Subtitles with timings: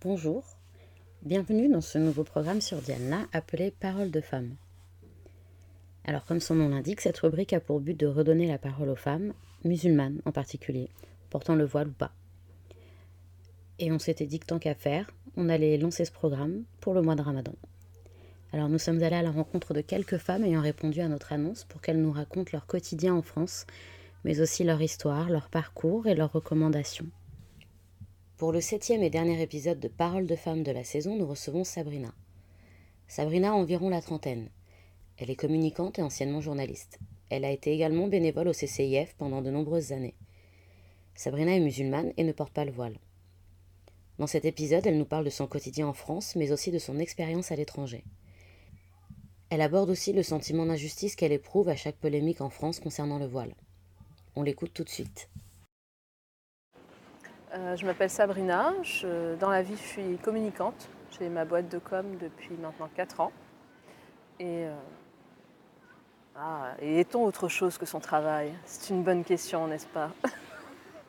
[0.00, 0.44] Bonjour,
[1.22, 4.54] bienvenue dans ce nouveau programme sur Diana appelé Parole de femmes.
[6.04, 8.94] Alors comme son nom l'indique, cette rubrique a pour but de redonner la parole aux
[8.94, 9.32] femmes,
[9.64, 10.88] musulmanes en particulier,
[11.30, 12.12] portant le voile ou pas.
[13.80, 17.02] Et on s'était dit que tant qu'à faire, on allait lancer ce programme pour le
[17.02, 17.54] mois de Ramadan.
[18.52, 21.64] Alors nous sommes allés à la rencontre de quelques femmes ayant répondu à notre annonce
[21.64, 23.66] pour qu'elles nous racontent leur quotidien en France,
[24.22, 27.10] mais aussi leur histoire, leur parcours et leurs recommandations.
[28.38, 31.64] Pour le septième et dernier épisode de Paroles de femmes de la saison, nous recevons
[31.64, 32.14] Sabrina.
[33.08, 34.48] Sabrina a environ la trentaine.
[35.16, 37.00] Elle est communicante et anciennement journaliste.
[37.30, 40.14] Elle a été également bénévole au CCIF pendant de nombreuses années.
[41.16, 43.00] Sabrina est musulmane et ne porte pas le voile.
[44.20, 47.00] Dans cet épisode, elle nous parle de son quotidien en France, mais aussi de son
[47.00, 48.04] expérience à l'étranger.
[49.50, 53.26] Elle aborde aussi le sentiment d'injustice qu'elle éprouve à chaque polémique en France concernant le
[53.26, 53.56] voile.
[54.36, 55.28] On l'écoute tout de suite.
[57.54, 58.74] Euh, je m'appelle Sabrina,
[59.40, 60.88] dans la vie je suis communicante.
[61.18, 63.32] J'ai ma boîte de com depuis maintenant 4 ans.
[64.38, 64.74] Et, euh,
[66.36, 68.52] ah, et est-on autre chose que son travail?
[68.66, 70.10] C'est une bonne question, n'est-ce pas?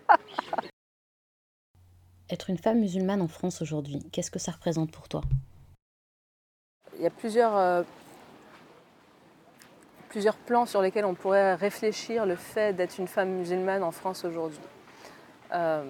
[2.30, 5.22] Être une femme musulmane en France aujourd'hui, qu'est-ce que ça représente pour toi?
[6.96, 7.84] Il y a plusieurs, euh,
[10.10, 14.26] plusieurs plans sur lesquels on pourrait réfléchir le fait d'être une femme musulmane en France
[14.26, 14.60] aujourd'hui.
[15.54, 15.84] Euh,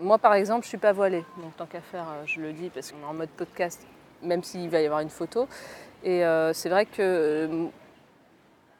[0.00, 1.24] moi, par exemple, je ne suis pas voilée.
[1.42, 3.86] Donc, tant qu'à faire, euh, je le dis parce qu'on est en mode podcast,
[4.22, 5.48] même s'il va y avoir une photo.
[6.04, 7.68] Et euh, c'est vrai que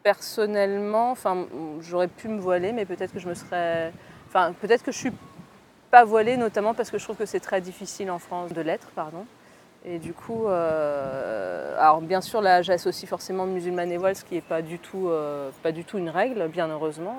[0.03, 1.47] personnellement, enfin,
[1.81, 3.93] j'aurais pu me voiler, mais peut-être que je me serais.
[4.29, 5.13] Enfin, peut-être que je suis
[5.91, 8.89] pas voilée, notamment parce que je trouve que c'est très difficile en France de l'être,
[8.95, 9.27] pardon.
[9.85, 14.35] Et du coup, euh, alors bien sûr, là, j'associe forcément musulmane et voile, ce qui
[14.35, 17.17] n'est pas, du tout, euh, pas du tout une règle, bien heureusement.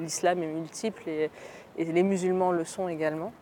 [0.00, 1.30] L'islam est multiple et,
[1.84, 3.32] les musulmans le sont également.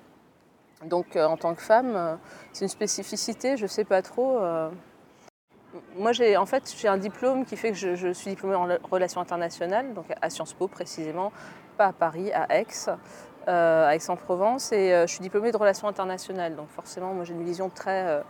[0.85, 2.19] Donc, euh, en tant que femme,
[2.53, 4.41] c'est une spécificité, je ne sais pas trop.
[5.97, 9.21] Moi, j'ai en fait, j'ai un diplôme qui fait que je, suis diplômée en relations
[9.21, 11.33] internationales, donc à Sciences Po précisément,
[11.77, 12.89] pas à Paris, à Aix.
[13.49, 16.57] Euh, à Aix-en-Provence et euh, je suis diplômée de relations internationales.
[16.57, 18.21] Donc forcément, moi j'ai une vision très, euh,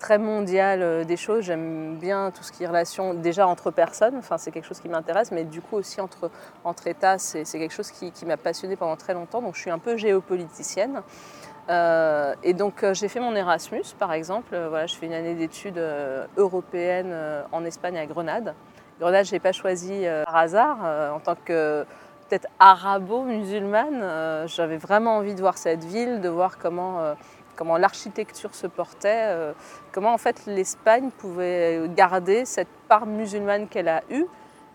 [0.00, 1.44] très mondiale des choses.
[1.44, 4.88] J'aime bien tout ce qui est relation déjà entre personnes, enfin, c'est quelque chose qui
[4.88, 6.30] m'intéresse, mais du coup aussi entre,
[6.64, 9.42] entre États, c'est quelque chose qui, qui m'a passionnée pendant très longtemps.
[9.42, 11.02] Donc je suis un peu géopoliticienne.
[11.68, 14.56] et donc j'ai fait mon Erasmus, par exemple.
[14.68, 15.80] voilà, je fais une année d'études
[16.36, 17.14] européennes
[17.52, 18.54] en Espagne à Grenade.
[18.98, 20.78] Grenade, je n'ai pas choisi par hasard
[21.14, 21.86] en tant que
[22.30, 24.00] peut-être arabo-musulmane.
[24.02, 27.14] Euh, j'avais vraiment envie de voir cette ville, de voir comment, euh,
[27.60, 29.52] comment l'architecture se portait, euh,
[29.92, 34.24] comment en fait l'Espagne pouvait garder cette part musulmane qu'elle a eue,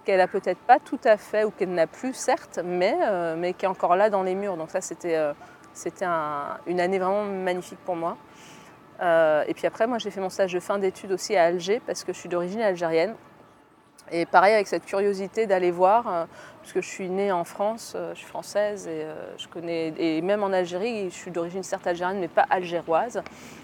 [0.03, 2.95] qu'elle a peut-être pas tout à fait ou qu'elle n'a plus certes, mais,
[3.37, 4.55] mais qui est encore là dans les murs.
[4.55, 5.19] Donc ça c'était
[5.73, 6.05] c'était
[6.67, 8.17] une année vraiment magnifique pour moi.
[9.01, 12.03] et puis après, moi j'ai fait mon stage de fin d'études aussi à Alger parce
[12.03, 13.15] que je suis d'origine algérienne.
[14.11, 16.25] Et pareil avec cette curiosité d'aller voir, euh,
[16.61, 20.21] puisque je suis née en France, euh, je suis française et euh, je connais, et
[20.21, 23.23] même en Algérie, je suis d'origine certes algérienne mais pas algéroise.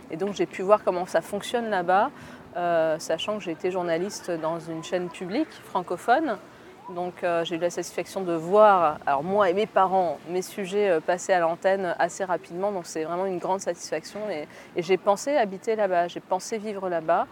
[0.09, 2.09] Et donc j'ai pu voir comment ça fonctionne là-bas,
[3.00, 6.38] sachant que j'ai été journaliste dans une chaîne publique francophone.
[6.90, 11.31] Donc j'ai eu la satisfaction de voir, alors moi et mes parents, mes sujets passer
[11.31, 12.74] à l'antenne assez rapidement.
[12.74, 14.19] Donc c'est vraiment une grande satisfaction.
[14.30, 17.25] et j'ai pensé habiter là-bas, j'ai pensé vivre là-bas.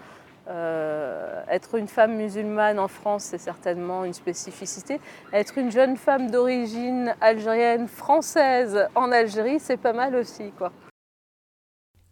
[0.50, 5.00] Euh, être une femme musulmane en France, c'est certainement une spécificité.
[5.32, 10.52] Être une jeune femme d'origine algérienne, française en Algérie, c'est pas mal aussi.
[10.58, 10.72] Quoi.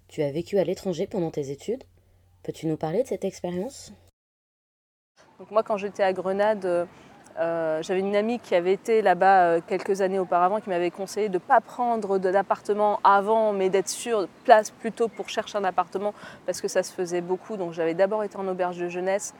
[0.08, 1.84] Tu as vécu à l'étranger pendant tes études?
[2.44, 3.92] Peux-tu nous parler de cette expérience?
[5.40, 6.88] Donc Moi, quand j'étais à Grenade,
[7.40, 11.30] euh, j'avais une amie qui avait été là-bas euh, quelques années auparavant qui m'avait conseillé
[11.30, 16.16] de ne pas prendre d'appartement avant, mais d'être sur place plutôt pour chercher un appartement
[16.48, 17.56] parce que ça se faisait beaucoup.
[17.56, 19.36] Donc j'avais d'abord été en auberge de jeunesse,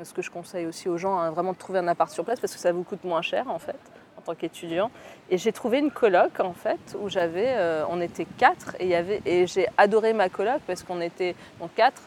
[0.00, 2.38] ce que je conseille aussi aux gens, hein, vraiment de trouver un appart sur place
[2.38, 3.78] parce que ça vous coûte moins cher en fait
[4.16, 4.90] en tant qu'étudiant.
[5.28, 8.92] Et j'ai trouvé une coloc en fait où j'avais, euh, on était quatre et,
[9.26, 12.02] et j'ai adoré ma coloc parce qu'on était donc quatre,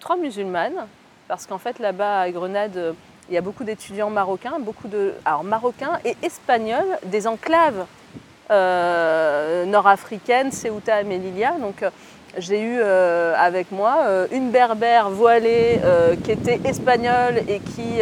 [0.00, 0.88] trois musulmanes
[1.28, 2.94] parce qu'en fait là-bas à Grenade
[3.28, 7.86] il y a beaucoup d'étudiants marocains, beaucoup de alors marocains et espagnols, des enclaves
[8.50, 11.52] euh, nord-africaines, Ceuta et Melilla.
[11.60, 11.90] Donc euh,
[12.38, 15.80] j'ai eu euh, avec moi une berbère voilée
[16.24, 18.00] qui était espagnole et qui,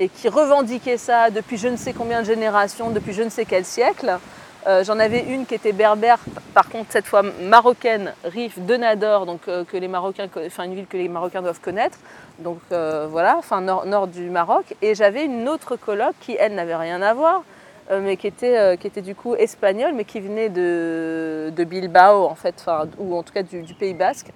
[0.00, 3.44] et qui revendiquait ça depuis je ne sais combien de générations, depuis je ne sais
[3.44, 4.18] quel siècle.
[4.82, 6.18] J'en avais une qui était berbère,
[6.54, 10.86] par contre cette fois marocaine, Rif de Nador, donc que les Marocains, enfin une ville
[10.86, 11.98] que les Marocains doivent connaître
[12.38, 14.74] donc euh, voilà, enfin nord, du Maroc.
[14.82, 17.42] Et j'avais une autre coloc qui, elle, n'avait rien à voir,
[17.90, 22.34] mais qui était, qui était du coup espagnol, mais qui venait de, de Bilbao, en
[22.34, 22.64] fait,
[22.98, 24.30] ou en tout cas du, Pays Basque.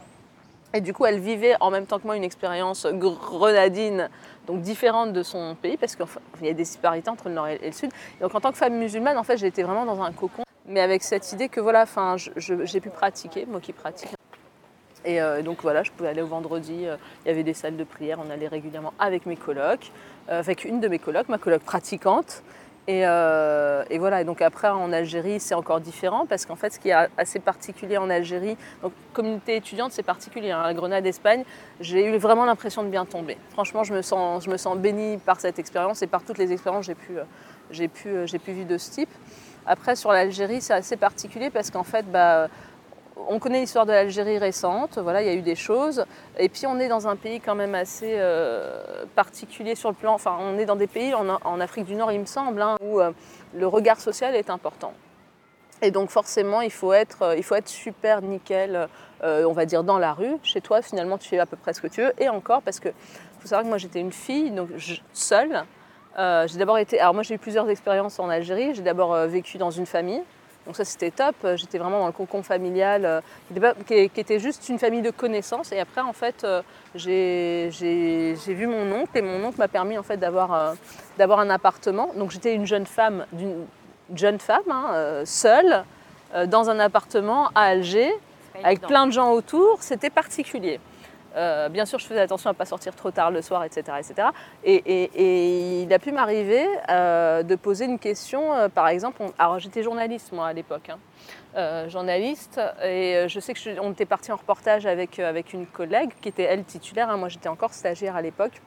[0.75, 4.11] Et du coup, elle vivait en même temps que moi une expérience grenadine,
[4.47, 6.07] donc différente de son pays, parce qu'il
[6.43, 7.91] y a des disparités entre le nord et le sud.
[8.21, 11.03] Donc en tant que femme musulmane, en fait, été vraiment dans un cocon, mais avec
[11.03, 14.11] cette idée que voilà, enfin, j'ai pu pratiquer, moi qui pratique.
[15.05, 18.19] Et donc voilà, je pouvais aller au vendredi, il y avait des salles de prière,
[18.25, 19.93] on allait régulièrement avec mes colocs.
[20.29, 22.43] Euh, avec une de mes colocs, ma coloc pratiquante.
[22.89, 26.79] Euh, et, voilà, et donc après en Algérie c'est encore différent parce qu'en fait ce
[26.79, 31.45] qui est assez particulier en Algérie, donc communauté étudiante c'est particulier, hein, à Grenade, Espagne,
[31.81, 33.39] j'ai eu vraiment l'impression de bien tomber.
[33.51, 36.53] Franchement je me sens, je me sens bénie par cette expérience et par toutes les
[36.53, 37.25] expériences que j'ai pu, euh,
[37.73, 39.11] j'ai pu, j'ai pu vivre de ce type.
[39.67, 42.47] Après sur l'Algérie c'est assez particulier parce qu'en fait bah,
[43.29, 46.05] on connaît l'histoire de l'Algérie récente, voilà, il y a eu des choses.
[46.39, 50.15] Et puis on est dans un pays quand même assez euh, particulier sur le plan.
[50.15, 53.01] Enfin, on est dans des pays en, Afrique du Nord, il me semble, hein, où
[53.01, 53.13] euh,
[53.55, 54.93] le regard social est important.
[55.83, 58.89] Et donc forcément, il faut être, euh, il faut être super nickel,
[59.23, 60.37] on va dire dans la rue.
[60.43, 62.13] Chez toi, finalement, tu fais à peu près ce que tu veux.
[62.19, 62.91] Et encore, parce que
[63.41, 64.69] faut savoir que moi j'étais une fille, donc
[65.13, 65.65] seule.
[66.17, 67.01] j'ai d'abord été.
[67.01, 68.75] Alors moi j'ai eu plusieurs expériences en Algérie.
[68.75, 70.23] J'ai d'abord vécu dans une famille.
[70.67, 74.81] Donc ça c'était top, j'étais vraiment dans le cocon familial euh, qui était juste une
[74.81, 76.63] famille de connaissances et après en fait euh,
[76.97, 80.75] j'ai vu mon oncle et mon oncle m'a permis en fait d'avoir euh,
[81.19, 82.11] un appartement.
[82.17, 83.65] Donc j'étais une jeune femme, d'une
[84.15, 85.85] jeune femme hein, seule
[86.49, 88.13] dans un appartement à Alger
[88.65, 90.81] avec plein de gens autour, c'était particulier.
[91.37, 93.99] Euh, bien sûr, je faisais attention à ne pas sortir trop tard le soir, etc.
[93.99, 94.29] etc.
[94.65, 99.83] Et, il a pu m'arriver euh, de poser une question, euh, par exemple, alors j'étais
[99.83, 101.89] journaliste moi à l'époque, hein.
[101.89, 106.29] journaliste, et je sais que on était parti en reportage avec, avec une collègue qui
[106.29, 107.17] était elle titulaire, hein.
[107.17, 108.61] moi j'étais encore stagiaire à l'époque.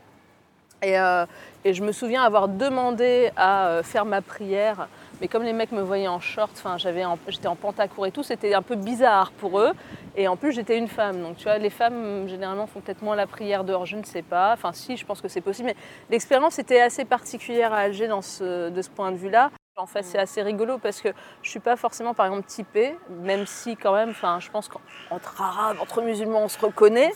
[0.82, 4.88] Et, je me souviens avoir demandé à faire ma prière
[5.22, 8.24] mais comme les mecs me voyaient en short, enfin, j'avais j'étais en pantacourt et tout,
[8.24, 9.72] c'était un peu bizarre pour eux.
[10.16, 11.22] Et en plus, j'étais une femme.
[11.22, 14.22] Donc, tu vois, les femmes, généralement, font peut-être moins la prière dehors, je ne sais
[14.22, 14.54] pas.
[14.54, 15.68] Enfin, si, je pense que c'est possible.
[15.68, 15.76] Mais
[16.10, 19.52] l'expérience était assez particulière à Alger dans ce, de ce point de vue-là.
[19.78, 21.08] En fait, c'est assez rigolo parce que
[21.42, 25.42] je suis pas forcément, par exemple, typée, même si quand même, enfin, je pense qu'entre
[25.42, 27.14] arabes, entre musulmans, on se reconnaît.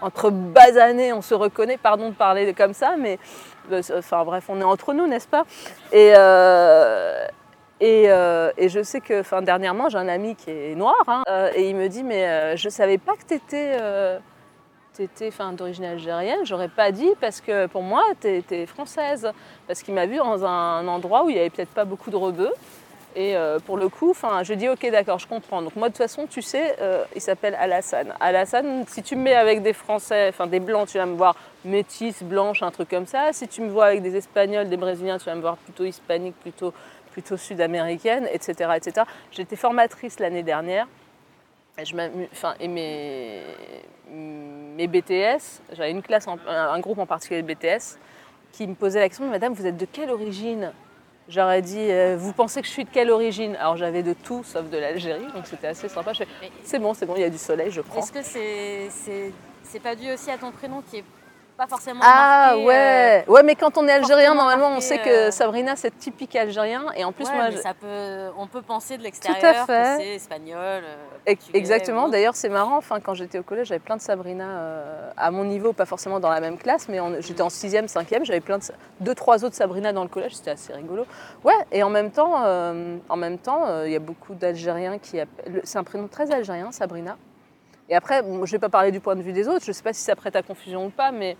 [0.00, 1.76] entre basanés, on se reconnaît.
[1.76, 3.18] Pardon de parler comme ça, mais
[3.70, 5.44] euh, enfin bref, on est entre nous, n'est-ce pas?
[5.92, 7.26] Et euh,
[7.82, 11.50] euh, et, je sais que enfin, dernièrement, j'ai un ami qui est noir hein, euh,
[11.54, 13.78] et il me dit Mais euh, je savais pas que tu étais,
[15.52, 16.40] d'origine algérienne.
[16.44, 19.30] J'aurais pas dit parce que pour moi, tu étais française.
[19.66, 22.16] Parce qu'il m'a vu dans un endroit où il n'y avait peut-être pas beaucoup de
[22.16, 22.52] rebeux.
[23.18, 23.34] Et
[23.64, 25.62] pour le coup, je dis ok, d'accord, je comprends.
[25.62, 26.76] Donc moi, de toute façon, tu sais,
[27.14, 28.12] il s'appelle Alassane.
[28.20, 31.34] Alassane, si tu me mets avec des Français, enfin des Blancs, tu vas me voir
[31.66, 33.32] métisse, blanche, un truc comme ça.
[33.32, 36.34] Si tu me vois avec des Espagnols, des Brésiliens, tu vas me voir plutôt hispanique,
[36.40, 36.72] plutôt
[37.16, 38.72] plutôt sud-américaine, etc.
[38.76, 39.06] etc.
[39.32, 40.86] J'étais formatrice l'année dernière.
[41.78, 41.96] Et, je
[42.30, 43.40] enfin, et mes,
[44.10, 47.96] mes BTS, j'avais une classe, un groupe en particulier de BTS,
[48.52, 50.72] qui me posait la question Madame, vous êtes de quelle origine?
[51.30, 53.56] J'aurais dit euh, Vous pensez que je suis de quelle origine?
[53.56, 56.12] Alors j'avais de tout sauf de l'Algérie, donc c'était assez sympa.
[56.64, 58.00] C'est bon, c'est bon, il y a du soleil, je prends.
[58.00, 59.32] Est-ce que c'est
[59.62, 61.04] c'est pas dû aussi à ton prénom qui est
[61.56, 62.00] pas forcément.
[62.02, 65.74] Ah ouais, euh, ouais, mais quand on est algérien, normalement, on sait que euh, Sabrina
[65.76, 69.72] c'est typique algérien, et en plus moi, ça peut, on peut penser de l'extérieur que
[69.72, 70.82] c'est espagnol.
[70.84, 72.08] Euh, Exactement.
[72.08, 72.76] D'ailleurs, c'est marrant.
[72.76, 74.44] Enfin, quand j'étais au collège, j'avais plein de Sabrina
[75.16, 78.40] à mon niveau, pas forcément dans la même classe, mais j'étais en sixième, cinquième, j'avais
[78.40, 78.64] plein de
[79.00, 80.36] deux, trois autres Sabrina dans le collège.
[80.36, 81.06] C'était assez rigolo.
[81.44, 82.34] Ouais, et en même temps,
[83.08, 85.60] en même temps, il y a beaucoup d'Algériens qui appellent.
[85.64, 87.16] C'est un prénom très algérien, Sabrina.
[87.88, 89.72] Et après, je ne vais pas parler du point de vue des autres, je ne
[89.72, 91.36] sais pas si ça prête à confusion ou pas, mais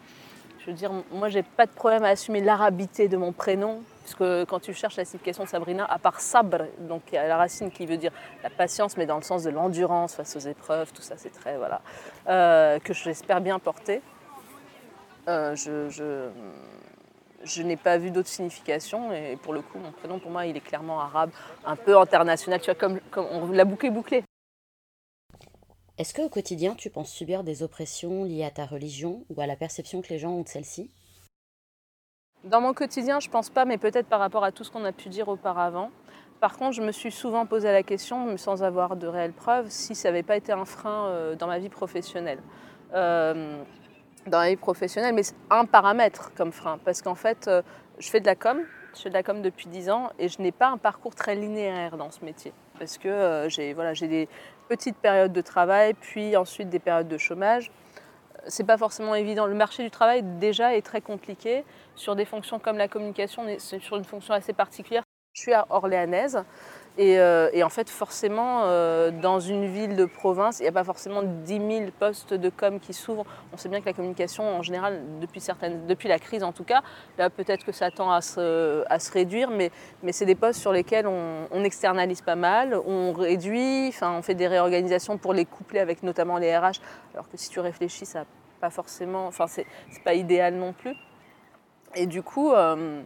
[0.61, 4.45] je veux dire, moi, j'ai pas de problème à assumer l'arabité de mon prénom, puisque
[4.47, 7.37] quand tu cherches la signification de Sabrina, à part sabre, donc il y a la
[7.37, 8.13] racine qui veut dire
[8.43, 11.57] la patience, mais dans le sens de l'endurance face aux épreuves, tout ça, c'est très,
[11.57, 11.81] voilà,
[12.29, 14.01] euh, que j'espère bien porter.
[15.29, 16.31] Euh, je,
[17.63, 20.61] n'ai pas vu d'autres significations et pour le coup, mon prénom pour moi, il est
[20.61, 21.31] clairement arabe,
[21.65, 22.61] un peu international.
[22.61, 24.25] Tu vois, comme, comme on l'a bouclé bouclé.
[25.99, 29.57] Est-ce qu'au quotidien, tu penses subir des oppressions liées à ta religion ou à la
[29.57, 30.91] perception que les gens ont de celle-ci?
[32.45, 34.93] Dans mon quotidien, je pense pas, mais peut-être par rapport à tout ce qu'on a
[34.93, 35.91] pu dire auparavant.
[36.39, 39.95] Par contre, je me suis souvent posé la question, sans avoir de réelles preuves, si
[39.95, 42.41] ça n'avait pas été un frein euh, dans ma vie professionnelle.
[42.93, 43.63] Euh,
[44.27, 47.63] dans ma vie professionnelle, mais un paramètre comme frein, parce qu'en fait, euh,
[47.99, 48.61] je fais de la com,
[48.95, 51.37] je fais de la com depuis 10 ans et je n'ai pas un parcours très
[51.37, 52.53] linéaire dans ce métier.
[52.79, 54.29] Parce que j'ai voilà, des,
[54.69, 57.71] petite période de travail, puis ensuite des périodes de chômage.
[58.49, 59.47] C'est pas forcément évident.
[59.47, 61.65] Le marché du travail déjà est très compliqué.
[61.95, 65.03] Sur des fonctions comme la communication, c'est sur une fonction assez particulière.
[65.33, 66.45] Je suis à orléanaise
[66.99, 70.73] et, euh, et en fait forcément euh, dans une ville de province, il n'y a
[70.73, 73.27] pas forcément 10 000 postes de com qui s'ouvrent.
[73.53, 76.65] On sait bien que la communication en général, depuis, certaines, depuis la crise en tout
[76.65, 76.83] cas,
[77.19, 79.71] là peut-être que ça tend à se, réduire, mais,
[80.13, 85.19] c'est des postes sur lesquels on, externalise pas mal, on réduit, on fait des réorganisations
[85.19, 86.81] pour les coupler avec notamment les RH,
[87.13, 88.25] alors que si tu réfléchis, ça
[88.61, 89.67] pas forcément, enfin c'est
[90.05, 90.95] pas idéal non plus.
[91.95, 93.03] Et du coup, euh,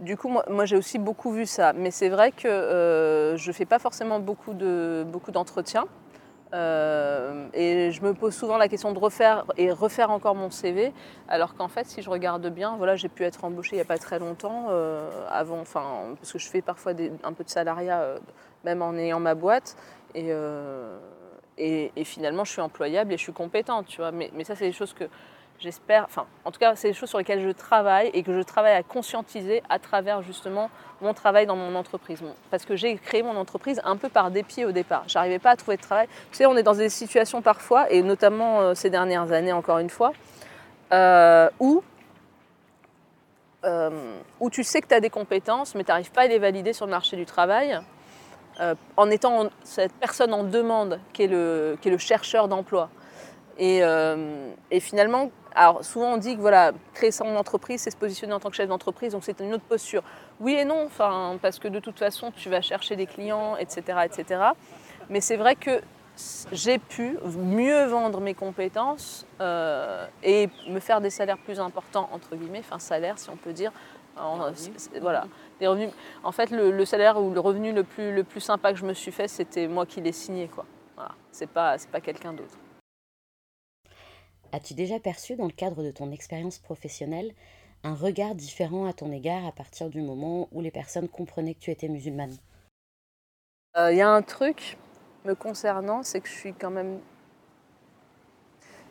[0.00, 1.72] du coup moi, j'ai aussi beaucoup vu ça.
[1.72, 5.86] Mais c'est vrai que euh, je ne fais pas forcément beaucoup de beaucoup d'entretiens.
[6.52, 10.92] Euh, et je me pose souvent la question de refaire et refaire encore mon CV,
[11.26, 13.86] alors qu'en fait, si je regarde bien, voilà, j'ai pu être embauchée il n'y a
[13.86, 16.92] pas très longtemps, euh, avant, enfin, parce que je fais parfois
[17.24, 18.20] un peu de salariat,
[18.62, 19.76] même en ayant ma boîte,
[20.14, 20.30] et,
[22.04, 24.12] finalement, je suis employable et je suis compétente, tu vois.
[24.12, 25.08] Mais ça, c'est des choses que
[25.60, 28.42] j'espère, enfin, en tout cas, c'est des choses sur lesquelles je travaille et que je
[28.42, 30.70] travaille à conscientiser à travers justement
[31.00, 32.22] mon travail dans mon entreprise.
[32.50, 35.04] Parce que j'ai créé mon entreprise un peu par dépit au départ.
[35.06, 36.08] J'arrivais pas à trouver de travail.
[36.30, 39.78] Tu sais, on est dans des situations parfois, et notamment euh, ces dernières années, encore
[39.78, 40.12] une fois,
[40.92, 41.82] euh, où,
[43.64, 46.38] euh, où tu sais que tu as des compétences, mais tu n'arrives pas à les
[46.38, 47.78] valider sur le marché du travail.
[48.96, 52.88] en étant cette personne en demande qui est le, qui est le chercheur d'emploi.
[53.58, 57.96] Et, euh, et finalement, alors souvent on dit que voilà, créer son entreprise, c'est se
[57.96, 60.02] positionner en tant que chef d'entreprise, donc c'est une autre posture.
[60.40, 63.98] Oui et non, enfin, parce que de toute façon, tu vas chercher des clients, etc.
[64.04, 64.40] etc.
[65.08, 65.80] Mais c'est vrai que
[66.52, 72.36] j'ai pu mieux vendre mes compétences euh, et me faire des salaires plus importants, entre
[72.36, 73.72] guillemets, enfin salaire si on peut dire.
[74.16, 74.52] En-
[75.00, 75.26] voilà,
[75.58, 75.90] des revenus.
[76.22, 78.84] En fait, le, le salaire ou le revenu le plus, le plus sympa que je
[78.84, 80.46] me suis fait, c'était moi qui l'ai signé.
[80.46, 80.64] Quoi.
[80.94, 81.10] Voilà.
[81.32, 82.54] C'est pas, c'est pas quelqu'un d'autre.
[84.54, 87.34] As-tu déjà perçu, dans le cadre de ton expérience professionnelle,
[87.82, 91.58] un regard différent à ton égard à partir du moment où les personnes comprenaient que
[91.58, 92.38] tu étais musulmane?
[93.76, 94.76] Euh, Il y a un truc
[95.24, 97.00] me concernant, c'est que je suis quand même.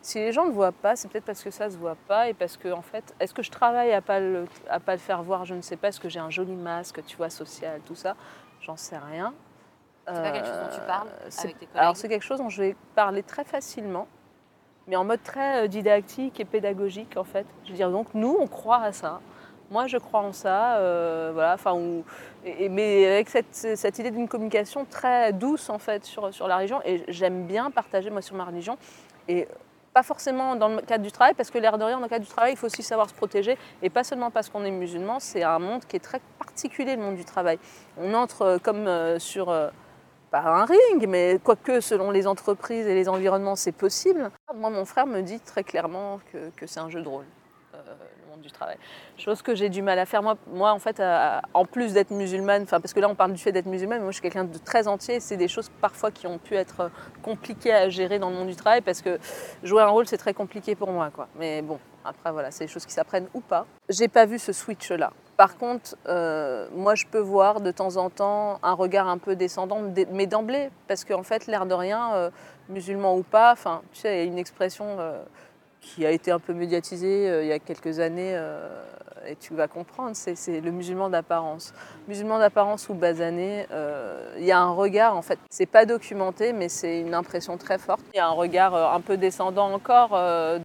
[0.02, 2.34] Si les gens ne voient pas, c'est peut-être parce que ça se voit pas et
[2.34, 5.22] parce que en fait, est-ce que je travaille à pas le, à pas le faire
[5.22, 5.46] voir?
[5.46, 5.88] Je ne sais pas.
[5.88, 8.14] Est-ce que j'ai un joli masque, tu vois, social, tout ça?
[8.60, 9.32] J'en sais rien.
[10.06, 11.82] C'est pas quelque chose dont tu parles Euh, c'est- avec tes collègues?
[11.82, 14.06] Alors c'est quelque chose dont je vais parler très facilement,
[14.86, 17.46] mais en mode très euh, didactique et pédagogique en fait.
[17.64, 19.20] Je veux dire donc nous on croit à ça.
[19.70, 21.54] Moi je crois en ça, euh, voilà.
[21.54, 21.74] Enfin
[22.70, 26.80] mais avec cette, cette idée d'une communication très douce en fait sur, sur la religion
[26.84, 28.76] et j'aime bien partager moi sur ma religion
[29.28, 29.48] et
[29.94, 32.24] pas forcément dans le cadre du travail, parce que l'air de rien, dans le cadre
[32.24, 35.20] du travail, il faut aussi savoir se protéger, et pas seulement parce qu'on est musulman,
[35.20, 37.60] c'est un monde qui est très particulier, le monde du travail.
[37.96, 38.88] On entre euh, comme
[39.20, 39.54] sur,
[40.34, 44.32] pas un ring, mais quoique selon les entreprises et les environnements, c'est possible.
[44.52, 47.26] Moi, mon frère me dit très clairement que, que c'est un jeu de rôle,
[47.74, 47.78] euh,
[48.20, 48.76] le monde du travail.
[49.16, 50.24] Chose que j'ai du mal à faire.
[50.24, 51.00] Moi, moi en fait,
[51.54, 54.10] en plus d'être musulmane, parce que là, on parle du fait d'être musulmane, mais moi,
[54.10, 55.20] je suis quelqu'un de très entier.
[55.20, 56.90] C'est des choses parfois qui ont pu être
[57.22, 59.20] compliquées à gérer dans le monde du travail, parce que
[59.62, 61.10] jouer un rôle, c'est très compliqué pour moi.
[61.14, 61.28] Quoi.
[61.36, 63.66] Mais bon, après, voilà, c'est des choses qui s'apprennent ou pas.
[63.88, 65.12] J'ai pas vu ce switch-là.
[65.36, 69.34] Par contre, euh, moi, je peux voir de temps en temps un regard un peu
[69.34, 69.80] descendant,
[70.12, 72.30] mais d'emblée, parce qu'en fait, l'air de rien, euh,
[72.68, 75.22] musulman ou pas, enfin, tu sais, il y a une expression euh,
[75.84, 78.68] qui a été un peu médiatisée euh, il y a quelques années, euh,
[79.26, 81.72] et tu vas comprendre, c'est le musulman d'apparence.
[82.08, 86.52] Musulman d'apparence ou basané, euh, il y a un regard, en fait, c'est pas documenté,
[86.52, 88.02] mais c'est une impression très forte.
[88.12, 90.18] Il y a un regard un peu descendant encore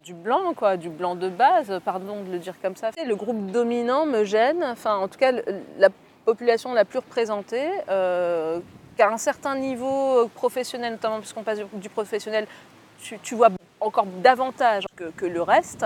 [0.03, 2.91] du blanc, quoi, du blanc de base, pardon de le dire comme ça.
[3.05, 5.31] Le groupe dominant me gêne, enfin, en tout cas,
[5.77, 5.89] la
[6.25, 12.45] population la plus représentée, qu'à un certain niveau professionnel, notamment puisqu'on passe du, professionnel,
[12.99, 13.49] tu vois
[13.81, 15.85] encore davantage que, le reste,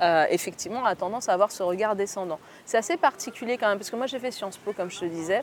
[0.00, 2.38] euh, effectivement, a tendance à avoir ce regard descendant.
[2.64, 5.04] C'est assez particulier quand même, parce que moi j'ai fait Sciences Po, comme je te
[5.04, 5.42] disais,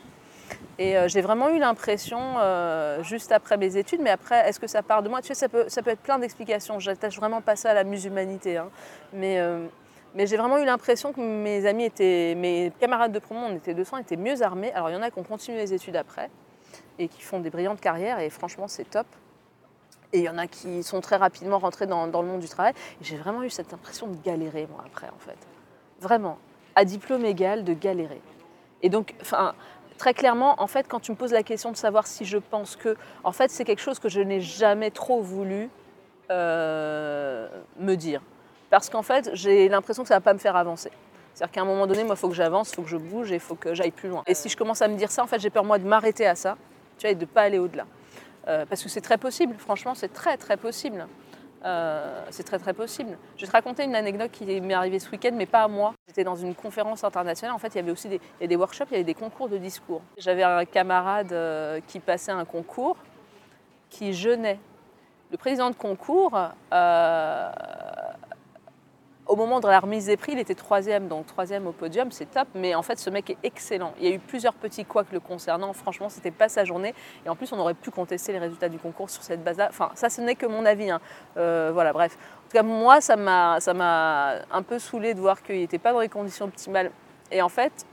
[0.78, 4.66] et euh, j'ai vraiment eu l'impression, euh, juste après mes études, mais après, est-ce que
[4.66, 5.22] ça part de moi?
[5.22, 6.78] Tu sais, ça peut, ça peut être plein d'explications.
[6.78, 8.68] J'attache vraiment pas ça à la musulmanité, hein.
[9.12, 9.66] mais, euh,
[10.14, 13.74] mais j'ai vraiment eu l'impression que mes amis étaient, mes camarades de promo, on était
[13.74, 14.72] 200, étaient mieux armés.
[14.72, 16.30] Alors il y en a qui ont continué les études après
[16.98, 19.06] et qui font des brillantes carrières, et franchement, c'est top.
[20.12, 22.72] Et il y en a qui sont très rapidement rentrés dans, le monde du travail.
[23.00, 25.38] J'ai vraiment eu cette impression de galérer, moi, après, en fait.
[26.00, 26.38] Vraiment.
[26.74, 28.20] À diplôme égal, de galérer.
[28.82, 29.54] Et donc, enfin,
[29.98, 32.76] très clairement, en fait, quand tu me poses la question de savoir si je pense
[32.76, 35.70] que, en fait, c'est quelque chose que je n'ai jamais trop voulu
[36.30, 37.48] euh,
[37.78, 38.20] me dire.
[38.70, 40.90] Parce qu'en fait, j'ai l'impression que ça ne va pas me faire avancer.
[41.34, 43.30] C'est-à-dire qu'à un moment donné, moi, il faut que j'avance, il faut que je bouge
[43.30, 44.22] et il faut que j'aille plus loin.
[44.26, 46.26] Et si je commence à me dire ça, en fait, j'ai peur, moi, de m'arrêter
[46.26, 46.56] à ça,
[46.98, 47.84] tu vois, et de ne pas aller au-delà.
[48.48, 51.06] Euh, parce que c'est très possible, franchement, c'est très, très possible.
[51.64, 53.18] Euh, c'est très, très possible.
[53.36, 55.94] Je vais te raconter une anecdote qui m'est arrivée ce week-end, mais pas à moi.
[56.06, 57.54] C'était dans une conférence internationale.
[57.54, 59.04] En fait, il y avait aussi des, il y a des workshops, il y avait
[59.04, 60.02] des concours de discours.
[60.16, 62.96] J'avais un camarade euh, qui passait un concours,
[63.90, 64.60] qui jeûnait.
[65.32, 66.38] Le président de concours,
[69.36, 72.24] au moment de la remise des prix, il était troisième, donc troisième au podium, c'est
[72.24, 72.48] top.
[72.54, 73.92] Mais en fait, ce mec est excellent.
[74.00, 75.74] Il y a eu plusieurs petits couacs le concernant.
[75.74, 76.94] Franchement, c'était pas sa journée.
[77.26, 79.66] Et en plus, on aurait pu contester les résultats du concours sur cette base-là.
[79.68, 80.90] Enfin, ça, ce n'est que mon avis.
[80.90, 81.00] hein.
[81.36, 82.16] Euh, voilà, bref.
[82.16, 86.00] En tout cas, moi, ça m'a, un peu saoulé de voir qu'il n'était pas dans
[86.00, 86.90] les conditions optimales.
[87.30, 87.84] Et en fait,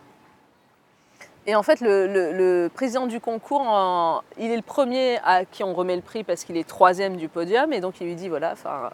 [1.45, 5.97] et en fait, le, président du concours, il est le premier à qui on remet
[5.97, 7.73] le prix parce qu'il est troisième du podium.
[7.73, 8.91] Et donc, il lui dit, voilà, enfin...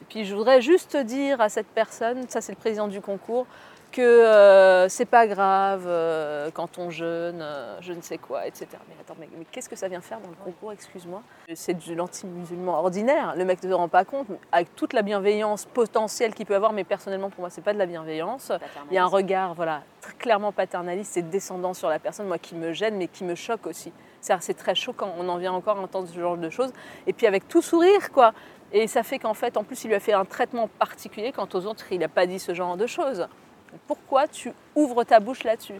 [0.00, 3.46] et puis, je voudrais juste dire à cette personne, ça c'est le président du concours,
[3.90, 8.68] que euh, c'est pas grave euh, quand on jeûne, euh, je ne sais quoi, etc.
[8.88, 11.22] Mais attends, mais, mais qu'est-ce que ça vient faire dans le concours, excuse-moi?
[11.54, 15.64] C'est de l'anti-musulman ordinaire, le mec ne se rend pas compte, avec toute la bienveillance
[15.64, 18.52] potentielle qu'il peut avoir, mais personnellement pour moi c'est pas de la bienveillance.
[18.90, 22.38] Il y a un regard voilà, très clairement paternaliste et descendant sur la personne, moi
[22.38, 23.92] qui me gêne, mais qui me choque aussi.
[24.20, 26.72] C'est très choquant, on en vient encore à entendre ce genre de choses.
[27.06, 28.34] Et puis avec tout sourire, quoi.
[28.72, 31.54] Et ça fait qu'en fait, en plus, il lui a fait un traitement particulier, quand
[31.54, 33.26] aux autres, il n'a pas dit ce genre de choses.
[33.86, 35.74] Pourquoi tu ouvres ta bouche là-dessus?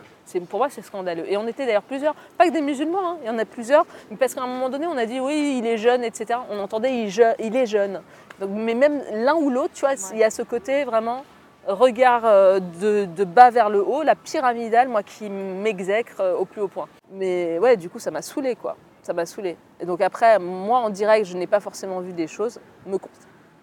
[0.48, 1.30] Pour moi, c'est scandaleux.
[1.30, 3.84] Et on était d'ailleurs plusieurs, pas que des musulmans, hein, il y en a plusieurs,
[4.18, 6.38] parce qu'à un moment donné, on a dit oui, il est jeune, etc.
[6.50, 8.00] On entendait il, est jeune.
[8.38, 11.24] Donc, mais même l'un ou l'autre, tu vois, il y a ce côté vraiment
[11.66, 16.44] regard euh, de, de bas vers le haut, la pyramidale, moi qui m'exècre euh, au
[16.44, 16.88] plus haut point.
[17.12, 18.76] Mais ouais, du coup, ça m'a saoulé, quoi.
[19.02, 19.56] Ça m'a saoulé.
[19.80, 23.08] Et donc après, moi en direct, je n'ai pas forcément vu des choses me, con-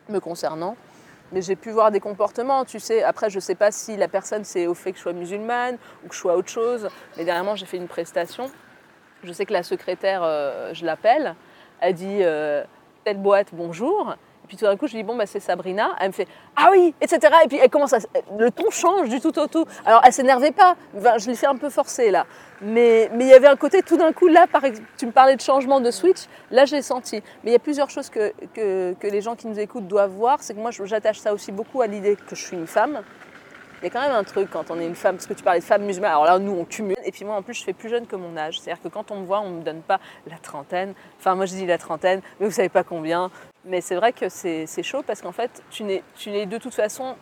[0.09, 0.75] me concernant.
[1.31, 3.03] Mais j'ai pu voir des comportements, tu sais.
[3.03, 5.77] Après, je ne sais pas si la personne, c'est au fait que je sois musulmane
[6.03, 6.89] ou que je sois autre chose.
[7.17, 8.49] Mais dernièrement, j'ai fait une prestation.
[9.23, 11.35] Je sais que la secrétaire, euh, je l'appelle.
[11.81, 12.63] Elle dit euh,
[13.03, 14.15] telle boîte, bonjour.
[14.47, 15.89] Et puis tout d'un coup, je dis, bon, bah, c'est Sabrina.
[15.99, 16.25] Elle me fait,
[16.55, 17.19] ah oui, etc.
[17.43, 17.97] Et puis elle commence à.
[18.39, 19.65] Le ton change du tout au tout.
[19.85, 20.77] Alors, elle s'énervait pas.
[20.95, 22.25] Je l'ai fait un peu forcer, là.
[22.61, 24.61] Mais il y avait un côté, tout d'un coup, là, par
[24.97, 26.27] tu me parlais de changement de switch.
[26.49, 27.17] Là, j'ai senti.
[27.43, 30.11] Mais il y a plusieurs choses que, que, que les gens qui nous écoutent doivent
[30.11, 30.41] voir.
[30.41, 33.01] C'est que moi, j'attache ça aussi beaucoup à l'idée que je suis une femme.
[33.81, 35.43] Il y a quand même un truc quand on est une femme, parce que tu
[35.43, 36.97] parlais de femme musulmane, alors là nous on cumule.
[37.05, 38.59] Et puis moi en plus je fais plus jeune que mon âge.
[38.59, 40.95] C'est-à-dire que quand on me voit, on ne me donne pas la trentaine.
[41.19, 43.29] Enfin moi je dis la trentaine, mais vous savez pas combien.
[43.65, 46.01] Mais c'est vrai que c'est chaud parce qu'en fait tu n'es
[46.45, 47.15] de toute façon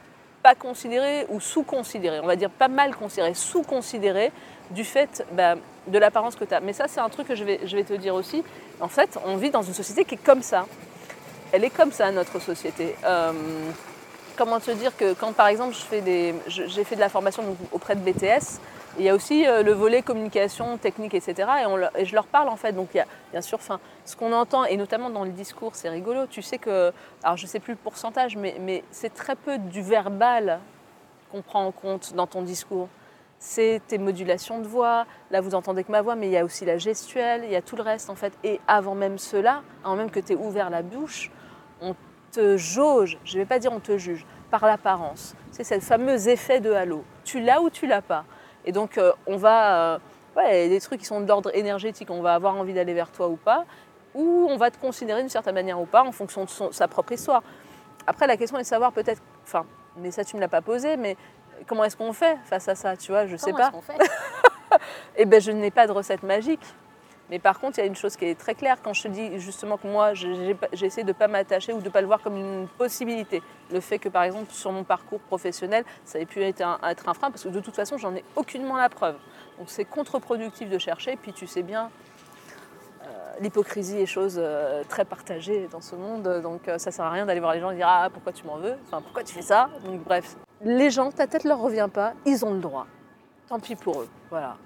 [0.43, 2.21] pas considéré ou sous-considéré.
[2.21, 4.31] On va dire pas mal considéré, sous-considéré
[4.69, 5.55] du fait bah,
[5.87, 6.61] de l'apparence que tu as.
[6.61, 8.45] Mais ça c'est un truc que je vais, je vais te dire aussi.
[8.79, 10.67] En fait on vit dans une société qui est comme ça.
[11.51, 12.95] Elle est comme ça notre société.
[13.03, 13.33] Euh,
[14.36, 15.76] comment te dire que quand par exemple
[16.48, 18.60] j'ai fait de la formation auprès de BTS,
[18.98, 21.50] il y a aussi euh, le volet communication, technique, etc.
[21.98, 22.71] Et, je leur parle en fait.
[22.71, 25.76] Donc il y a bien sûr, enfin, ce qu'on entend et notamment dans le discours,
[25.76, 26.28] c'est rigolo.
[26.28, 26.93] Tu sais que,
[27.24, 30.60] alors je sais plus le pourcentage, mais, mais c'est très peu du verbal
[31.32, 32.88] qu'on prend en compte dans ton discours.
[33.38, 35.06] C'est tes modulations de voix.
[35.30, 37.56] Là, vous entendez que ma voix, mais il y a aussi la gestuelle, il y
[37.56, 38.34] a tout le reste en fait.
[38.43, 41.32] Et avant même cela, avant même que tu aies ouvert la bouche,
[41.82, 41.95] on
[42.36, 45.36] te jauge, je ne vais pas dire on te juge, par l'apparence.
[45.52, 47.04] C'est ce fameux effet de halo.
[47.24, 48.26] Tu l'as ou tu l'as pas.
[48.65, 49.93] Et donc, euh, on va.
[49.95, 50.00] euh,
[50.36, 52.10] ouais, des trucs qui sont d'ordre énergétique.
[52.12, 53.65] On va avoir envie d'aller vers toi ou pas,
[54.13, 56.88] ou on va te considérer d'une certaine manière ou pas en fonction de son- sa
[56.88, 57.41] propre histoire.
[58.08, 59.21] Après, la question est de savoir peut-être.
[59.43, 59.65] Enfin,
[59.98, 61.15] mais ça, tu ne me l'as pas posé, mais
[61.67, 63.63] comment est-ce qu'on fait face à ça Tu vois, je sais Comment pas.
[63.67, 63.98] est-ce qu'on fait?
[65.15, 66.60] Eh ben, je n'ai pas de recette magique.
[67.31, 68.77] Mais par contre, il y a une chose qui est très claire.
[68.83, 71.27] Quand je te dis justement que moi, je- j'ai pas- j'ai essayé de ne pas
[71.27, 73.41] m'attacher ou de ne pas le voir comme une possibilité.
[73.71, 77.09] Le fait que, par exemple, sur mon parcours professionnel, ça ait pu être un, être
[77.09, 79.15] un frein, parce que de toute façon, j'en ai aucunement la preuve.
[79.57, 81.15] Donc c'est contre-productif de chercher.
[81.15, 81.89] Puis tu sais bien,
[83.03, 83.05] euh,
[83.39, 86.41] l'hypocrisie est chose euh, très partagée dans ce monde.
[86.43, 88.45] Donc euh, ça sert à rien d'aller voir les gens et dire Ah, pourquoi tu
[88.45, 88.75] m'en veux?
[88.85, 89.69] Enfin, pourquoi tu fais ça?
[89.83, 90.35] Donc bref.
[90.61, 92.85] Les gens, ta tête leur revient pas, ils ont le droit.
[93.47, 94.09] Tant pis pour eux.
[94.29, 94.57] Voilà.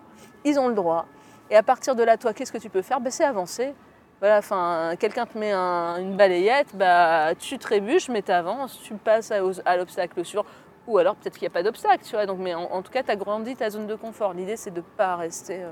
[0.45, 1.05] Ils ont le droit.
[1.49, 2.99] Et à partir de là, toi, qu'est-ce que tu peux faire?
[2.99, 3.73] Ben, C'est avancer.
[4.21, 4.41] Voilà,
[4.97, 9.77] quelqu'un te met un- une balayette, bah, tu trébuches, mais tu avances, tu passes à,
[9.77, 10.45] l'obstacle suivant.
[10.87, 12.25] Ou alors peut-être qu'il n'y a pas d'obstacle, tu vois.
[12.25, 14.33] Donc, mais en, tout cas, tu as grandi ta zone de confort.
[14.33, 15.69] L'idée, c'est de ne pas rester, euh,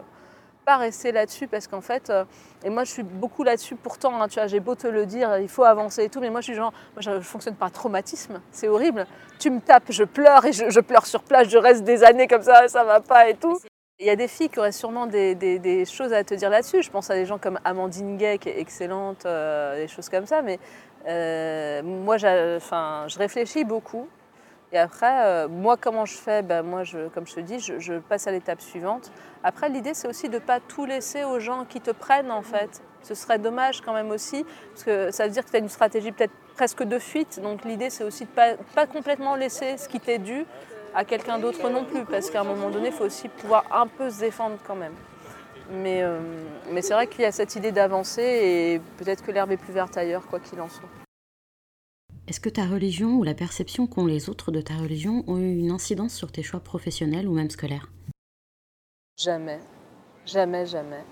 [0.76, 2.26] rester là-dessus parce qu'en fait, euh,
[2.64, 5.38] et moi je suis beaucoup là-dessus pourtant, hein, tu vois, j'ai beau te le dire,
[5.38, 7.72] il faut avancer et tout, mais moi je suis genre, moi je, je fonctionne par
[7.72, 9.08] traumatisme, c'est horrible.
[9.40, 12.28] Tu me tapes, je pleure et je, je pleure sur place, je reste des années
[12.28, 13.58] comme ça, ça va pas et tout.
[14.00, 16.84] Il y a des filles qui auraient sûrement des, choses à te dire là-dessus.
[16.84, 20.28] Je pense à des gens comme Amandine Gay, qui est excellente, euh, des choses comme
[20.28, 20.44] ça.
[20.44, 20.60] Mais
[21.08, 24.08] euh, moi, je réfléchis beaucoup.
[24.72, 26.44] Et après, euh, moi, comment je fais?
[26.44, 29.12] Ben, Moi, comme je te dis, je, passe à l'étape suivante.
[29.44, 32.44] Après, l'idée, c'est aussi de ne pas tout laisser aux gens qui te prennent, en
[32.44, 32.84] fait.
[33.02, 35.70] Ce serait dommage quand même aussi, parce que ça veut dire que tu as une
[35.70, 37.40] stratégie peut-être presque de fuite.
[37.42, 40.46] Donc l'idée, c'est aussi de ne pas complètement laisser ce qui t'est dû
[40.94, 43.88] à quelqu'un d'autre non plus, parce qu'à un moment donné, il faut aussi pouvoir un
[43.88, 44.94] peu se défendre quand même.
[45.72, 46.20] Mais, euh,
[46.72, 49.74] mais c'est vrai qu'il y a cette idée d'avancer et peut-être que l'herbe est plus
[49.74, 50.90] verte ailleurs, quoi qu'il en soit.
[52.28, 55.58] Est-ce que ta religion ou la perception qu'ont les autres de ta religion ont eu
[55.58, 57.90] une incidence sur tes choix professionnels ou même scolaires?
[59.18, 59.60] Jamais,
[60.26, 61.04] jamais, jamais.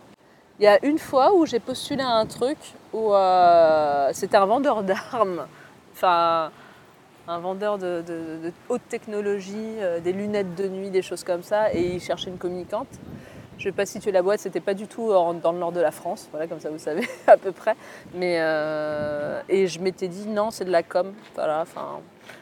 [0.60, 2.58] Il y a une fois où j'ai postulé à un truc
[2.94, 5.48] où euh, c'était un vendeur d'armes,
[5.94, 6.52] enfin
[7.28, 8.04] un vendeur de,
[8.70, 12.38] haute technologie, euh, des lunettes de nuit, des choses comme ça, et il cherchait une
[12.38, 12.88] communicante.
[13.58, 15.80] Je ne vais pas situer la boîte, c'était pas du tout dans le nord de
[15.80, 17.76] la France, voilà, comme ça vous savez à peu près.
[18.14, 21.14] Mais, euh, et je m'étais dit non, c'est de la com.
[21.36, 21.64] Voilà,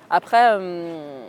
[0.10, 1.28] après, euh,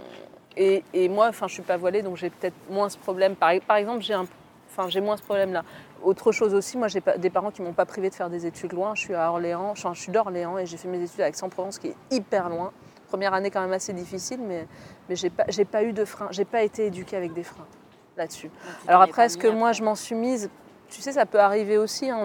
[0.57, 3.35] et, moi, enfin, je suis pas voilée, donc j'ai peut-être moins ce problème.
[3.35, 5.65] Par, exemple, j'ai moins ce problème-là.
[6.03, 8.75] Autre chose aussi, moi j'ai des parents qui m'ont pas privé de faire des études
[8.75, 8.95] loin.
[8.95, 11.89] Je suis à Orléans, je suis d'Orléans et j'ai fait mes études à Aix-en-Provence, qui
[11.89, 12.73] est hyper loin.
[13.15, 14.67] Première année quand même assez difficile, mais,
[15.09, 16.27] mais j'ai pas, pas eu de frein.
[16.33, 17.69] J'ai pas été éduquée avec des freins
[18.17, 18.51] là-dessus.
[18.89, 20.51] Alors après, est-ce que moi je m'en suis mise?
[20.89, 22.11] Tu sais, ça peut arriver aussi.
[22.11, 22.25] Hein,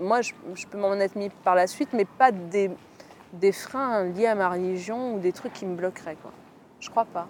[0.00, 0.32] moi, je,
[0.68, 2.68] peux m'en être mise par la suite, mais pas des,
[3.34, 6.16] des freins liés à ma religion ou des trucs qui me bloqueraient.
[6.20, 6.32] Quoi.
[6.80, 7.28] Je crois pas.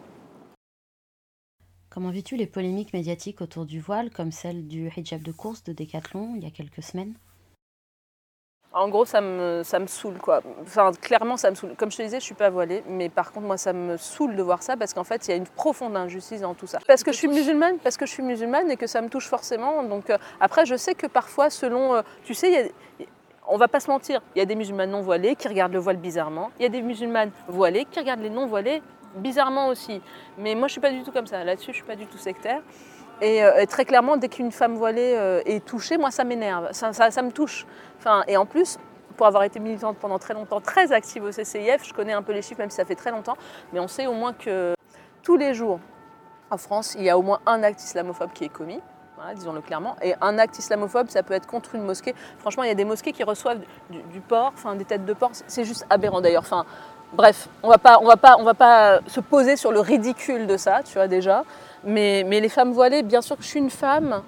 [1.91, 5.75] Comment vis-tu les polémiques médiatiques autour du voile, comme celle du hijab de course de
[5.75, 7.13] Decathlon il y a quelques semaines?
[8.75, 10.41] En gros, ça me, ça saoule, quoi.
[10.63, 11.75] Enfin, clairement, ça me saoule.
[11.77, 14.35] Comme je te disais, je suis pas voilée, mais par contre, moi, ça me saoule
[14.35, 16.79] de voir ça parce qu'en fait, il y a une profonde injustice dans tout ça.
[16.87, 19.29] Parce que je suis musulmane, parce que je suis musulmane et que ça me touche
[19.29, 19.85] forcément.
[19.85, 22.73] Donc, euh, après, je sais que parfois, selon, euh, tu sais,
[23.47, 25.79] on va pas se mentir, il y a des musulmanes non voilés qui regardent le
[25.79, 26.51] voile bizarrement.
[26.59, 28.83] Il y a des musulmanes voilées qui regardent les non voilés
[29.17, 30.01] bizarrement aussi.
[30.37, 31.45] Mais moi, je suis pas du tout comme ça.
[31.45, 32.61] Là-dessus, je suis pas du tout sectaire.
[33.23, 36.91] Euh, et, très clairement, dès qu'une femme voilée euh, est touchée, moi, ça m'énerve, ça,
[36.91, 37.67] me touche.
[37.99, 38.79] Enfin, et en plus,
[39.17, 42.33] pour avoir été militante pendant très longtemps, très active au CCIF, je connais un peu
[42.33, 43.37] les chiffres, même si ça fait très longtemps,
[43.73, 44.75] mais on sait au moins que
[45.23, 45.79] tous les jours,
[46.51, 48.81] en France, il y a au moins un acte islamophobe qui est commis.
[49.35, 49.97] disons-le clairement.
[50.03, 52.15] Et un acte islamophobe, ça peut être contre une mosquée.
[52.39, 55.31] Franchement, il y a des mosquées qui reçoivent du, porc, enfin des têtes de porc.
[55.47, 56.43] C'est juste aberrant d'ailleurs.
[56.43, 56.67] Enfin,
[57.15, 61.45] bref, on va va pas se poser sur le ridicule de ça, tu vois déjà.
[61.87, 64.23] Mais, les femmes voilées, bien sûr que je suis une femme,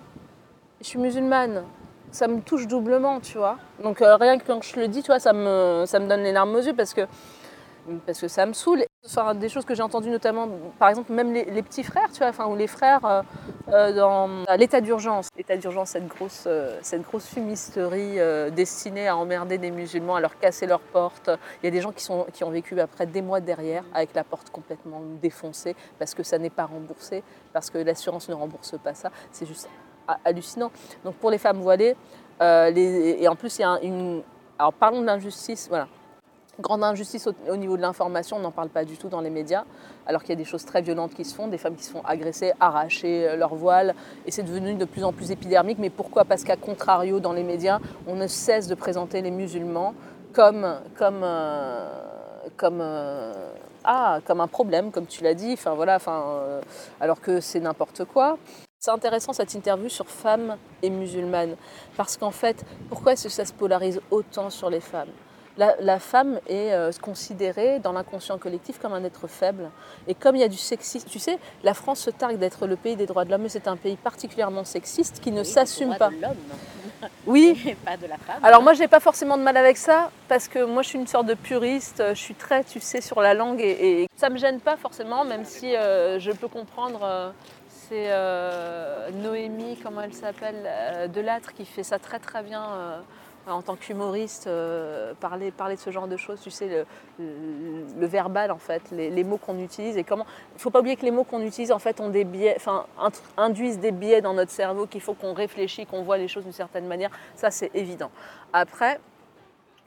[0.80, 1.64] je suis musulmane.
[2.10, 3.58] Ça me touche doublement, tu vois.
[3.82, 6.22] Donc euh, rien que quand je le dis, tu vois, ça me, ça me donne
[6.22, 7.02] les larmes aux yeux parce que
[8.04, 8.84] parce que ça me saoule.
[9.04, 12.28] Enfin, des choses que j'ai entendues notamment, par exemple, même les, petits frères, tu vois,
[12.28, 13.22] enfin, ou les frères euh,
[13.68, 15.28] euh, dans l'état d'urgence.
[15.36, 18.18] L'état d'urgence, cette grosse, euh, cette grosse fumisterie
[18.52, 21.30] destinée à emmerder des musulmans, à leur casser leurs portes.
[21.62, 24.14] Il y a des gens qui, sont, qui ont vécu après des mois derrière avec
[24.14, 27.22] la porte complètement défoncée parce que ça n'est pas remboursé,
[27.52, 29.10] parce que l'assurance ne rembourse pas ça.
[29.30, 29.68] C'est juste
[30.24, 30.70] hallucinant.
[31.04, 31.96] Donc pour les femmes voilées,
[32.40, 34.22] et en plus il y a une...
[34.58, 35.86] Alors parlons de l'injustice, voilà
[36.58, 39.64] Grande injustice au, niveau de l'information, on n'en parle pas du tout dans les médias,
[40.06, 41.90] alors qu'il y a des choses très violentes qui se font, des femmes qui se
[41.90, 45.78] font agresser, arracher euh, leur voile, et c'est devenu de plus en plus épidermique.
[45.78, 49.92] Mais pourquoi Parce qu'à contrario, dans les médias, on ne cesse de présenter les musulmans
[50.32, 51.90] comme, comme, euh,
[52.56, 53.52] comme, euh,
[53.84, 56.40] ah, comme un problème, comme tu l'as dit, enfin, voilà, enfin,
[57.02, 58.38] alors que c'est n'importe quoi.
[58.78, 61.56] C'est intéressant cette interview sur femmes et musulmanes,
[61.98, 65.12] parce qu'en fait, pourquoi est-ce que ça se polarise autant sur les femmes?
[65.56, 69.70] La, femme est euh, considérée dans l'inconscient collectif comme un être faible.
[70.06, 72.76] Et comme il y a du sexisme, tu sais, la France se targue d'être le
[72.76, 76.10] pays des droits de l'homme, mais c'est un pays particulièrement sexiste qui ne s'assume pas.
[76.10, 76.16] De
[77.26, 77.76] oui.
[77.84, 78.40] pas de la femme.
[78.42, 80.98] Alors moi, je n'ai pas forcément de mal avec ça, parce que moi, je suis
[80.98, 84.34] une sorte de puriste, je suis très, tu sais, sur la langue, et, ça ne
[84.34, 87.00] me gêne pas forcément, même si euh, je peux comprendre...
[87.02, 87.30] Euh,
[87.88, 88.10] c'est
[89.12, 90.68] Noémie, comment elle s'appelle,
[91.14, 92.60] Delattre, qui fait ça très très bien
[93.46, 96.84] en tant qu'humoriste, euh, parler, de ce genre de choses, tu sais,
[97.18, 100.26] le, verbal en fait, les, mots qu'on utilise et comment.
[100.52, 102.00] Il ne faut pas oublier que les mots qu'on utilise en fait
[103.36, 106.52] induisent des biais dans notre cerveau qu'il faut qu'on réfléchisse, qu'on voit les choses d'une
[106.52, 107.10] certaine manière.
[107.34, 108.10] Ça, c'est évident.
[108.52, 109.00] Après,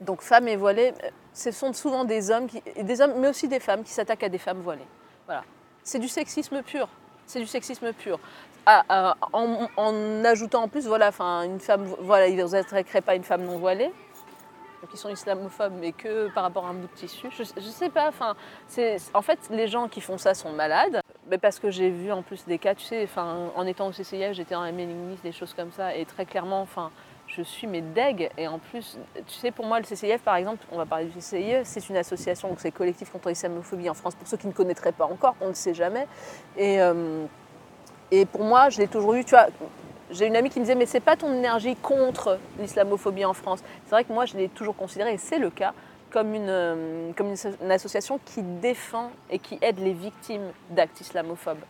[0.00, 0.94] donc femmes et voilées,
[1.34, 4.28] ce sont souvent des hommes, qui, des hommes, mais aussi des femmes qui s'attaquent à
[4.28, 4.86] des femmes voilées.
[5.26, 5.44] Voilà.
[5.82, 6.88] C'est du sexisme pur.
[7.26, 8.18] C'est du sexisme pur.
[8.66, 13.42] Ah, en, ajoutant en plus, voilà, enfin, une femme, voilà, ils ne pas une femme
[13.42, 13.90] non voilée,
[14.92, 17.28] ils sont islamophobes, mais que par rapport à un bout de tissu.
[17.30, 18.34] Je, ne sais pas, enfin,
[19.14, 22.22] en fait, les gens qui font ça sont malades, mais parce que j'ai vu en
[22.22, 25.54] plus des cas, tu sais, enfin, en étant au CCIF, j'étais en mailing des choses
[25.54, 26.90] comme ça, et très clairement, enfin,
[27.26, 30.64] je suis mes deg, et en plus, tu sais, pour moi, le CCIF, par exemple,
[30.72, 34.14] on va parler du CCIF, c'est une association, donc c'est collectif contre l'islamophobie en France,
[34.14, 36.06] pour ceux qui ne connaîtraient pas encore, on ne sait jamais,
[36.56, 36.80] et...
[36.80, 37.26] Euh,
[38.10, 39.46] et pour moi, je l'ai toujours eu, tu vois,
[40.10, 43.60] j'ai une amie qui me disait, mais c'est pas ton énergie contre l'islamophobie en France.
[43.84, 45.72] C'est vrai que moi, je l'ai toujours considéré, et c'est le cas,
[46.10, 51.62] comme une, euh, comme une, association qui défend et qui aide les victimes d'actes islamophobes.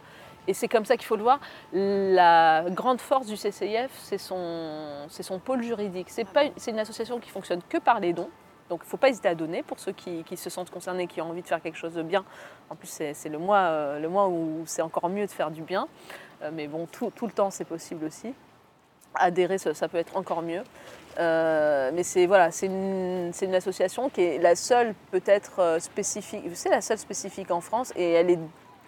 [0.49, 1.39] Et c'est comme ça qu'il faut le voir.
[1.73, 6.09] La grande force du CCIF, c'est son, son pôle juridique.
[6.09, 8.31] C'est une association qui fonctionne que par les dons.
[8.71, 11.09] Donc il ne faut pas hésiter à donner pour ceux qui, qui se sentent concernés,
[11.09, 12.25] qui ont envie de faire quelque chose de bien.
[12.71, 15.51] En plus, c'est, c'est le, mois, euh, le mois où c'est encore mieux de faire
[15.51, 15.89] du bien.
[16.43, 18.35] Euh, mais bon, tout, tout le temps, c'est possible aussi.
[19.15, 20.63] Adhérer, ça, peut être encore mieux.
[21.19, 26.71] Euh, mais c'est voilà, une, une association qui est la seule peut-être euh, spécifique, c'est
[26.71, 28.39] la seule spécifique en France et elle est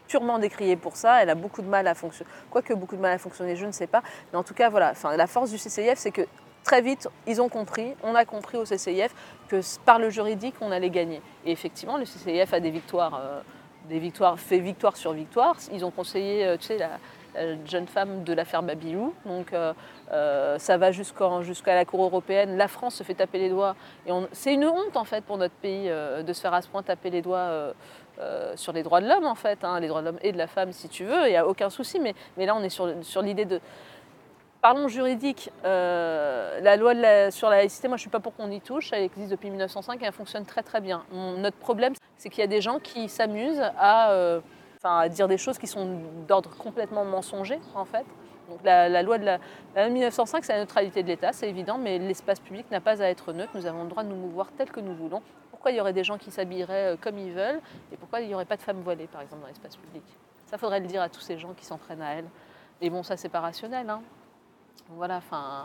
[0.06, 1.20] purement décriée pour ça.
[1.22, 3.72] Elle a beaucoup de mal à fonctionner, quoique beaucoup de mal à fonctionner, je ne
[3.72, 4.02] sais pas.
[4.32, 6.22] Mais en tout cas, voilà, la force du CCIF, c'est que
[6.62, 9.12] très vite, ils ont compris, on a compris au CCIF
[9.48, 11.20] que par le juridique, on allait gagner.
[11.44, 13.20] Et effectivement, le CCIF a des victoires,
[13.88, 15.56] des victoires, fait victoire sur victoire.
[15.72, 17.00] Ils ont conseillé, tu sais, la
[17.64, 19.14] jeune femme de l'affaire Babilou.
[19.26, 19.72] Donc euh,
[20.12, 22.56] euh, ça va jusqu'à la Cour européenne.
[22.56, 23.76] La France se fait taper les doigts.
[24.06, 26.68] Et c'est une honte en fait pour notre pays euh, de se faire à ce
[26.68, 27.38] point taper les doigts.
[27.38, 27.72] euh,
[28.18, 30.38] euh, sur les droits de l'homme en fait, hein, les droits de l'homme et de
[30.38, 32.14] la femme si tu veux, il n'y a aucun souci, mais,
[32.44, 33.58] là on est sur, l'idée de...
[34.60, 36.92] Parlons juridique, euh, la loi
[37.30, 39.48] sur la laïcité, moi je ne suis pas pour qu'on y touche, elle existe depuis
[39.48, 41.04] 1905 et elle fonctionne très très bien.
[41.10, 44.40] Notre problème c'est qu'il y a des gens qui s'amusent à, euh,
[44.82, 48.04] enfin, dire des choses qui sont d'ordre complètement mensonger en fait.
[48.64, 49.38] La, loi de la,
[49.74, 52.80] la loi de 1905 c'est la neutralité de l'État, c'est évident, mais l'espace public n'a
[52.80, 55.22] pas à être neutre, nous avons le droit de nous mouvoir tel que nous voulons.
[55.50, 57.60] Pourquoi il y aurait des gens qui s'habilleraient euh, comme ils veulent
[57.92, 60.02] et pourquoi il n'y aurait pas de femmes voilées par exemple dans l'espace public?
[60.46, 62.28] Ça faudrait le dire à tous ces gens qui s'en prennent à elles.
[62.80, 63.88] Et bon ça c'est pas rationnel.
[63.88, 64.02] Hein.
[64.94, 65.64] Voilà, enfin,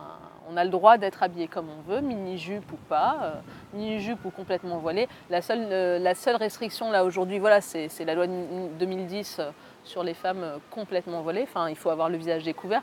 [0.50, 3.34] on a le droit d'être habillé comme on veut, mini-jupe ou pas, euh,
[3.74, 5.10] mini-jupe ou complètement voilé.
[5.30, 8.34] La seule, euh, la seule restriction là aujourd'hui, voilà, c'est la loi de
[8.80, 9.52] 2010 euh,
[9.84, 11.44] sur les femmes complètement voilées.
[11.44, 12.82] Enfin, il faut avoir le visage découvert.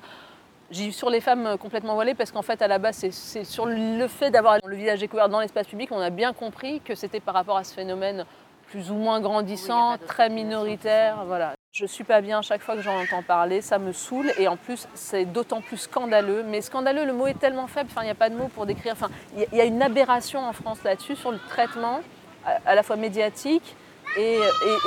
[0.71, 4.07] J'ai sur les femmes complètement voilées parce qu'en fait, à la base, c'est- sur le
[4.09, 7.35] fait d'avoir le visage découvert dans l'espace public, on a bien compris que c'était par
[7.35, 8.27] rapport à ce phénomène
[8.69, 11.55] plus ou moins grandissant, très minoritaire, voilà.
[11.77, 14.57] Je suis pas bien chaque fois que j'en entends parler, ça me saoule et en
[14.57, 16.45] plus c'est d'autant plus scandaleux.
[16.45, 18.93] Mais scandaleux, le mot est tellement faible, il n'y a pas de mot pour décrire.
[18.93, 21.99] Enfin, il y a- une aberration en France là-dessus sur le traitement
[22.47, 23.75] à, à la fois médiatique
[24.17, 24.39] et,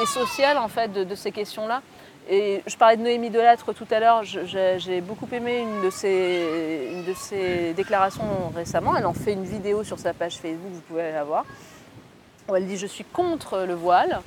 [0.05, 1.81] social en fait de, ces questions-là.
[2.29, 6.87] Et je parlais de Noémie Delattre tout à l'heure, j'ai beaucoup aimé une de, ses,
[6.93, 8.23] une de ses déclarations
[8.55, 8.95] récemment.
[8.95, 11.43] Elle en fait une vidéo sur sa page Facebook, vous pouvez la voir,
[12.47, 14.21] où elle dit Je suis contre le voile,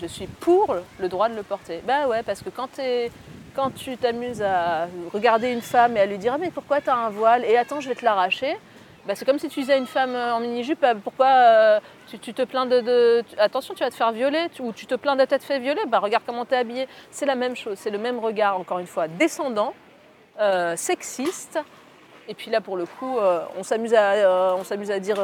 [0.00, 1.80] je suis pour le droit de le porter.
[1.86, 3.10] Bah ouais, parce que quand, t'es-
[3.54, 6.90] quand tu t'amuses à regarder une femme et à lui dire Ah, mais pourquoi tu
[6.90, 8.56] as un voile Et attends, je vais te l'arracher.
[9.06, 11.80] Bah, c'est comme si tu disais à une femme euh, en mini-jupe, Ah, pourquoi euh,
[12.08, 15.14] tu, te plains de, de- Attention, tu vas te faire violer, ou tu te plains
[15.16, 16.88] d'être peut-être fait violer, bah, regarde comment tu es habillée.
[17.10, 19.74] C'est la même chose, c'est le même regard, encore une fois, descendant,
[20.40, 21.58] euh, sexiste.
[22.28, 23.18] Et puis là, pour le coup,
[23.58, 24.12] on s'amuse à,
[24.90, 25.18] à dire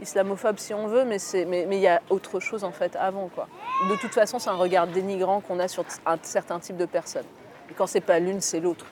[0.00, 2.96] islamophobe si on veut, mais c'est- mais mais il y a autre chose en fait
[2.96, 3.28] avant.
[3.34, 3.46] Quoi.
[3.88, 7.26] De toute façon, c'est un regard dénigrant qu'on a sur un certain type de personnes.
[7.70, 8.86] Et quand c'est pas l'une, c'est l'autre.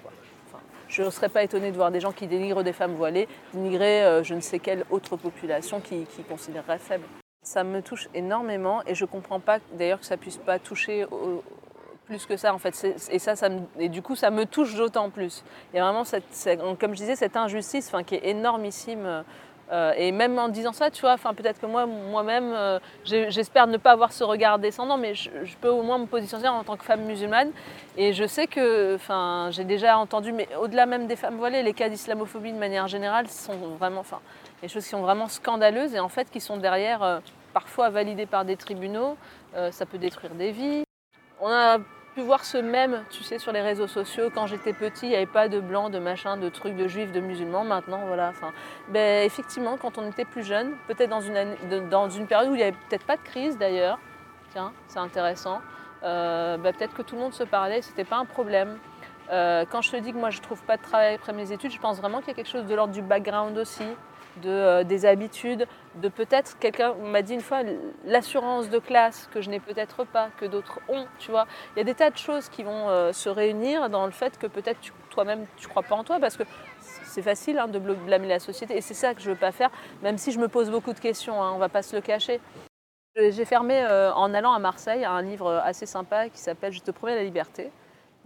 [0.49, 3.29] Enfin, je ne serais pas étonnée de voir des gens qui dénigrent des femmes voilées,
[3.53, 7.05] dénigrer euh, je ne sais quelle autre population qui, qui considérerait faible.
[7.43, 11.43] Ça me touche énormément et je comprends pas d'ailleurs que ça puisse pas toucher au-
[12.07, 12.75] plus que ça en fait.
[13.11, 15.45] Et, ça, ça et du coup, ça me touche d'autant plus.
[15.73, 16.05] Il y a vraiment,
[16.81, 19.25] comme je disais, cette injustice qui est énormissime.
[19.71, 23.67] Euh, et même en disant ça, tu vois, enfin, peut-être que moi, moi-même, euh, j'espère
[23.67, 26.77] ne pas avoir ce regard descendant, mais je, peux au moins me positionner en tant
[26.77, 27.51] que femme musulmane.
[27.97, 31.75] Et je sais que, enfin, j'ai déjà entendu, mais au-delà même des femmes voilées, les
[31.75, 34.21] cas d'islamophobie de manière générale sont vraiment, enfin,
[34.63, 37.19] des choses qui sont vraiment scandaleuses et en fait qui sont derrière, euh,
[37.53, 39.17] parfois validées par des tribunaux.
[39.57, 40.85] Euh, ça peut détruire des vies.
[42.19, 44.29] Pu voir ce même, tu sais, sur les réseaux sociaux.
[44.35, 47.13] Quand j'étais petit, il n'y avait pas de blanc, de machin, de trucs, de juifs,
[47.13, 47.63] de musulmans.
[47.63, 48.31] Maintenant, voilà.
[48.31, 48.53] Enfin,
[48.89, 52.59] ben, effectivement, quand on était plus jeune, peut-être dans une, dans une période où il
[52.59, 54.01] n'y avait peut-être pas de crise d'ailleurs,
[54.51, 55.61] tiens, c'est intéressant,
[56.03, 58.79] euh, ben, peut-être que tout le monde se parlait, c'était pas un problème.
[59.31, 61.71] Euh, quand je te dis que moi je trouve pas de travail après mes études,
[61.71, 63.85] je pense vraiment qu'il y a quelque chose de l'ordre du background aussi,
[64.43, 67.63] de, euh, des habitudes, de peut-être, quelqu'un m'a dit une fois,
[68.05, 71.47] l'assurance de classe que je n'ai peut-être pas, que d'autres ont, tu vois.
[71.75, 74.39] Il y a des tas de choses qui vont euh, se réunir dans le fait
[74.39, 76.45] que peut-être toi-même tu crois pas en toi, parce que
[76.81, 79.71] c'est facile hein, de blâmer la société, et c'est ça que je veux pas faire,
[80.03, 82.41] même si je me pose beaucoup de questions, hein, on va pas se le cacher.
[83.17, 87.17] J'ai fermé en allant à Marseille un livre assez sympa qui s'appelle Je te promets
[87.17, 87.73] la liberté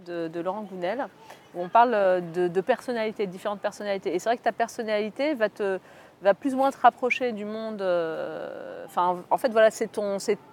[0.03, 1.07] de, Laurent Gounel,
[1.55, 4.13] où on parle euh, de, personnalités, de différentes personnalités.
[4.13, 5.79] Et c'est vrai que ta personnalité va, te,
[6.21, 7.81] va plus ou moins te rapprocher du monde.
[7.81, 9.89] euh, Enfin, en fait, voilà, c'est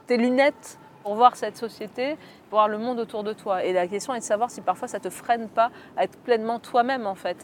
[0.07, 2.17] tes lunettes pour voir cette société,
[2.49, 3.65] pour voir le monde autour de toi.
[3.65, 6.59] Et la question est de savoir si parfois ça te freine pas à être pleinement
[6.59, 7.37] toi-même en fait.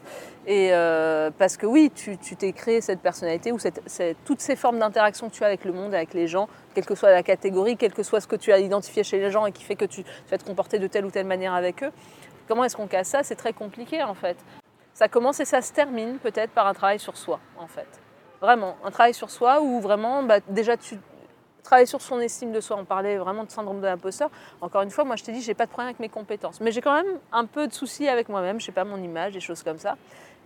[0.47, 3.59] Et euh, parce que oui, tu t'es créé cette personnalité ou
[4.25, 6.95] toutes ces formes d'interaction que tu as avec le monde, avec les gens, quelle que
[6.95, 9.53] soit la catégorie, quel que soit ce que tu as identifié chez les gens et
[9.53, 11.92] qui fait que tu vas te comporter de telle ou telle manière avec eux.
[12.49, 13.23] Comment est-ce qu'on casse ça?
[13.23, 14.37] C'est très compliqué en fait.
[14.95, 17.88] Ça commence et ça se termine peut-être par un travail sur soi en fait.
[18.40, 20.99] Vraiment, un travail sur soi où vraiment bah, déjà tu
[21.67, 22.77] travailler sur son estime de soi.
[22.81, 24.31] On parlait vraiment de syndrome de l'imposteur.
[24.61, 26.73] Encore une fois, moi je te dis, j'ai pas de problème avec mes compétences, mais
[26.73, 28.61] j'ai quand même un peu de soucis avec moi-même.
[28.61, 29.97] Je sais pas mon image, des choses comme ça.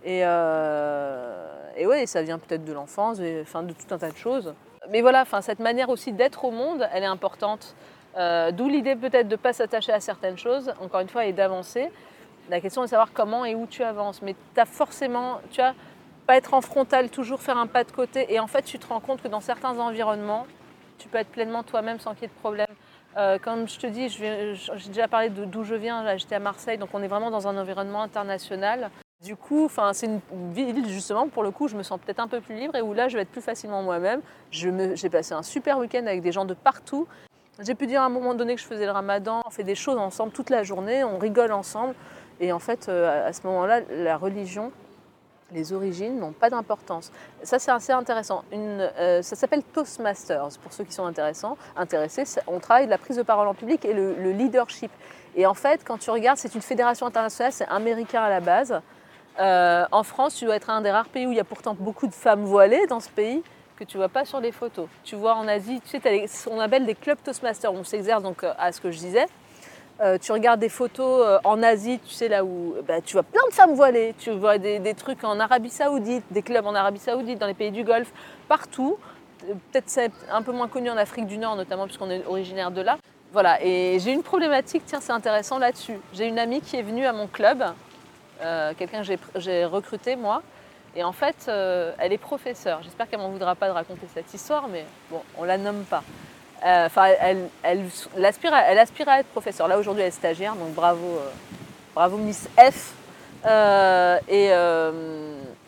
[0.03, 4.53] Et, euh, ouais, ça vient peut-être de l'enfance, enfin de tout un tas de choses.
[4.89, 7.75] Mais voilà, enfin cette manière aussi d'être au monde, elle est importante.
[8.17, 11.33] Euh, d'où l'idée peut-être de ne pas s'attacher à certaines choses, encore une fois, et
[11.33, 11.89] d'avancer.
[12.49, 14.21] La question est de savoir comment et où tu avances.
[14.21, 15.75] Mais tu as forcément, tu as
[16.25, 18.33] pas être en frontal, toujours faire un pas de côté.
[18.33, 20.45] Et en fait, tu te rends compte que dans certains environnements,
[21.01, 22.67] tu peux être pleinement toi-même sans qu'il y ait de problème.
[23.17, 24.55] Euh, comme je te dis, j'ai
[24.87, 28.03] déjà parlé d'où je viens, j'étais à Marseille, donc on est vraiment dans un environnement
[28.03, 28.89] international.
[29.23, 32.41] Du coup, c'est une ville justement, pour le coup, je me sens peut-être un peu
[32.41, 34.21] plus libre et où là, je vais être plus facilement moi-même.
[34.49, 37.07] J'ai passé un super week-end avec des gens de partout.
[37.59, 39.75] J'ai pu dire à un moment donné que je faisais le ramadan, on fait des
[39.75, 41.93] choses ensemble toute la journée, on rigole ensemble.
[42.39, 44.71] Et en fait, euh, à ce moment-là, la religion,
[45.53, 47.11] les origines n'ont pas d'importance.
[47.43, 48.43] Ça, c'est assez intéressant.
[48.53, 52.23] Euh, ça s'appelle Toastmasters, pour ceux qui sont intéressants, intéressés.
[52.47, 54.91] On travaille la prise de parole en public et le, leadership.
[55.35, 58.81] Et en fait, quand tu regardes, c'est une fédération internationale, c'est américain à la base.
[59.39, 61.75] Euh, en France, tu dois être un des rares pays où il y a pourtant
[61.77, 63.41] beaucoup de femmes voilées dans ce pays
[63.77, 64.87] que tu vois pas sur les photos.
[65.03, 65.81] Tu vois en Asie,
[66.49, 67.73] on appelle des clubs Toastmasters.
[67.73, 69.25] On s'exerce donc euh, à ce que je disais.
[70.01, 73.23] Euh, tu regardes des photos euh, en Asie, tu sais, là où bah, tu vois
[73.23, 76.99] plein de femmes voilées, tu vois des, trucs en Arabie Saoudite, des clubs en Arabie
[76.99, 78.11] Saoudite, dans les pays du Golfe,
[78.47, 78.97] partout.
[79.71, 82.81] Peut-être c'est un peu moins connu en Afrique du Nord, notamment puisqu'on est originaire de
[82.81, 82.97] là.
[83.31, 85.99] Voilà, et j'ai une problématique, tiens, c'est intéressant là-dessus.
[86.13, 87.63] J'ai une amie qui est venue à mon club,
[88.41, 90.41] euh, quelqu'un que j'ai recruté moi,
[90.95, 92.81] et en fait, elle est professeure.
[92.81, 96.03] J'espère qu'elle m'en voudra pas de raconter cette histoire, mais bon, on la nomme pas.
[96.63, 97.09] Euh, enfin,
[97.63, 99.67] elle, aspire à, être professeure.
[99.67, 101.29] Là, aujourd'hui, elle est stagiaire, donc bravo, euh,
[101.95, 102.93] bravo Miss F.
[103.45, 104.19] Euh,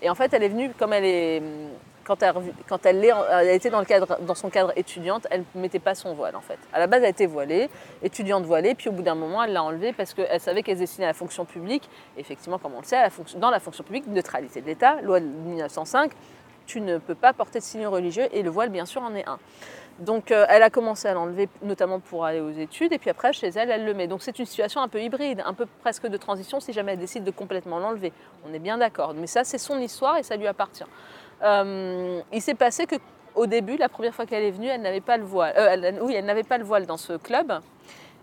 [0.01, 1.41] et, en fait, elle est venue, comme elle est.
[2.05, 2.35] Quand elle,
[3.47, 6.41] était dans, le cadre, dans son cadre étudiante, elle ne mettait pas son voile en
[6.41, 6.59] fait.
[6.73, 7.69] À la base, elle était voilée,
[8.01, 10.81] étudiante voilée, puis au bout d'un moment, elle l'a enlevée parce qu'elle savait qu'elle se
[10.81, 11.89] destinait à la fonction publique.
[12.17, 13.01] effectivement, comme on le sait,
[13.37, 16.11] dans la fonction publique, neutralité de l'État, loi de 1905,
[16.65, 19.27] tu ne peux pas porter de signe religieux et le voile, bien sûr, en est
[19.27, 19.39] un.
[19.99, 23.31] Donc euh, elle a commencé à l'enlever notamment pour aller aux études et puis après
[23.31, 24.07] chez elle elle le met.
[24.07, 26.99] Donc c'est une situation un peu hybride, un peu presque de transition si jamais elle
[26.99, 28.11] décide de complètement l'enlever.
[28.47, 29.13] On est bien d'accord.
[29.13, 30.85] Mais ça c'est son histoire et ça lui appartient.
[31.43, 32.95] Euh, il s'est passé que
[33.35, 35.53] au début, la première fois qu'elle est venue, elle n'avait pas le voile.
[35.57, 37.51] Euh, oui, elle n'avait pas le voile dans ce club.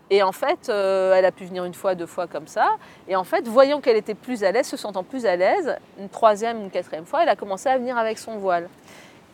[0.09, 2.69] Et en fait, elle a pu venir une fois, deux fois comme ça.
[3.09, 6.09] Et en fait, voyant qu'elle était plus à l'aise, se sentant plus à l'aise, une
[6.09, 8.69] troisième, une quatrième fois, elle a commencé à venir avec son voile.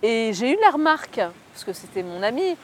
[0.04, 1.20] Et j'ai eu la remarque,
[1.58, 2.56] parce que c'était mon ami,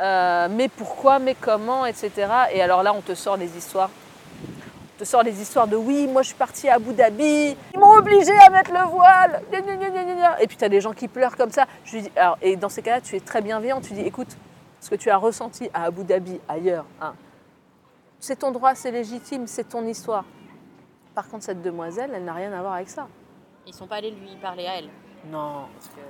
[0.00, 2.10] euh, mais pourquoi, mais comment, etc.
[2.52, 3.90] Et alors là, on te sort les histoires.
[4.42, 7.78] On te sort les histoires de oui, moi je suis partie à Abu Dhabi, ils
[7.78, 9.42] m'ont obligé à mettre le voile.
[10.40, 11.66] Et puis tu as des gens qui pleurent comme ça.
[12.42, 13.80] Et dans ces cas-là, tu es très bienveillant.
[13.80, 14.36] Tu dis, écoute,
[14.80, 17.14] ce que tu as ressenti à Abu Dhabi, ailleurs, hein,
[18.18, 20.24] c'est ton droit, c'est légitime, c'est ton histoire.
[21.14, 23.06] Par contre, cette demoiselle, elle n'a rien à voir avec ça.
[23.68, 24.90] Ils sont pas allés lui parler à elle.
[25.30, 25.66] Non.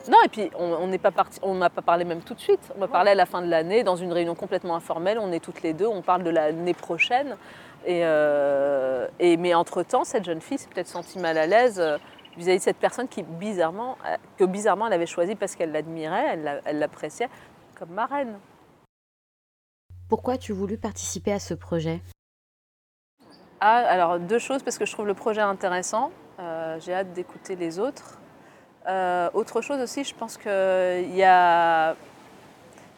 [0.09, 2.73] Non, et puis on n'est pas parti, on n'a pas parlé même tout de suite.
[2.77, 5.19] On va parler à la fin de l'année, dans une réunion complètement informelle.
[5.19, 7.37] On est toutes les deux, on parle de l'année prochaine.
[7.85, 11.99] Et, euh, et mais entre-temps, cette jeune fille s'est peut-être sentie mal à l'aise euh,
[12.37, 16.39] vis-à-vis de cette personne qui, bizarrement, euh, que bizarrement, elle avait choisi parce qu'elle l'admirait,
[16.65, 17.31] elle l'appréciait
[17.79, 18.39] comme marraine.
[20.09, 22.01] Pourquoi as-tu voulu participer à ce projet?
[23.61, 26.11] Ah, alors deux choses, parce que je trouve le projet intéressant.
[26.81, 28.19] J'ai hâte d'écouter les autres.
[28.89, 31.97] Euh, autre chose aussi, je pense qu'il y a,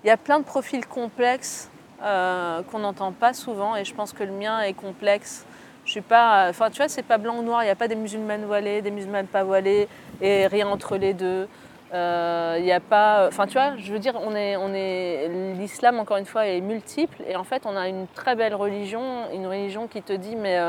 [0.05, 1.71] y a plein de profils complexes
[2.03, 5.47] euh, qu'on n'entend pas souvent et je pense que le mien est complexe.
[5.87, 7.63] Je suis pas, enfin tu vois, c'est pas blanc ou noir.
[7.63, 9.89] Il n'y a pas des musulmanes voilées, des musulmanes pas voilées
[10.21, 11.49] et rien entre les deux.
[11.95, 15.31] Euh, il n'y a pas, enfin tu vois, je veux dire, on est, on est,
[15.57, 19.25] l'islam encore une fois est multiple et en fait on a une très belle religion,
[19.33, 20.61] une religion qui te dit mais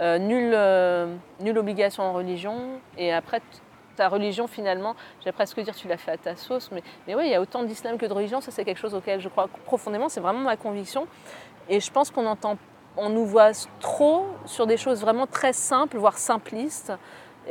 [0.00, 0.56] nulle,
[1.40, 2.54] nulle obligation en religion
[2.96, 3.42] et après
[3.98, 7.24] ta religion finalement, j'allais presque dire tu l'as fait à ta sauce, mais, mais oui,
[7.26, 9.48] il y a autant d'islam que de religion, ça c'est quelque chose auquel je crois
[9.66, 11.06] profondément, c'est vraiment ma conviction.
[11.68, 12.56] Et je pense qu'on entend,
[12.96, 16.92] on nous voit trop sur des choses vraiment très simples, voire simplistes.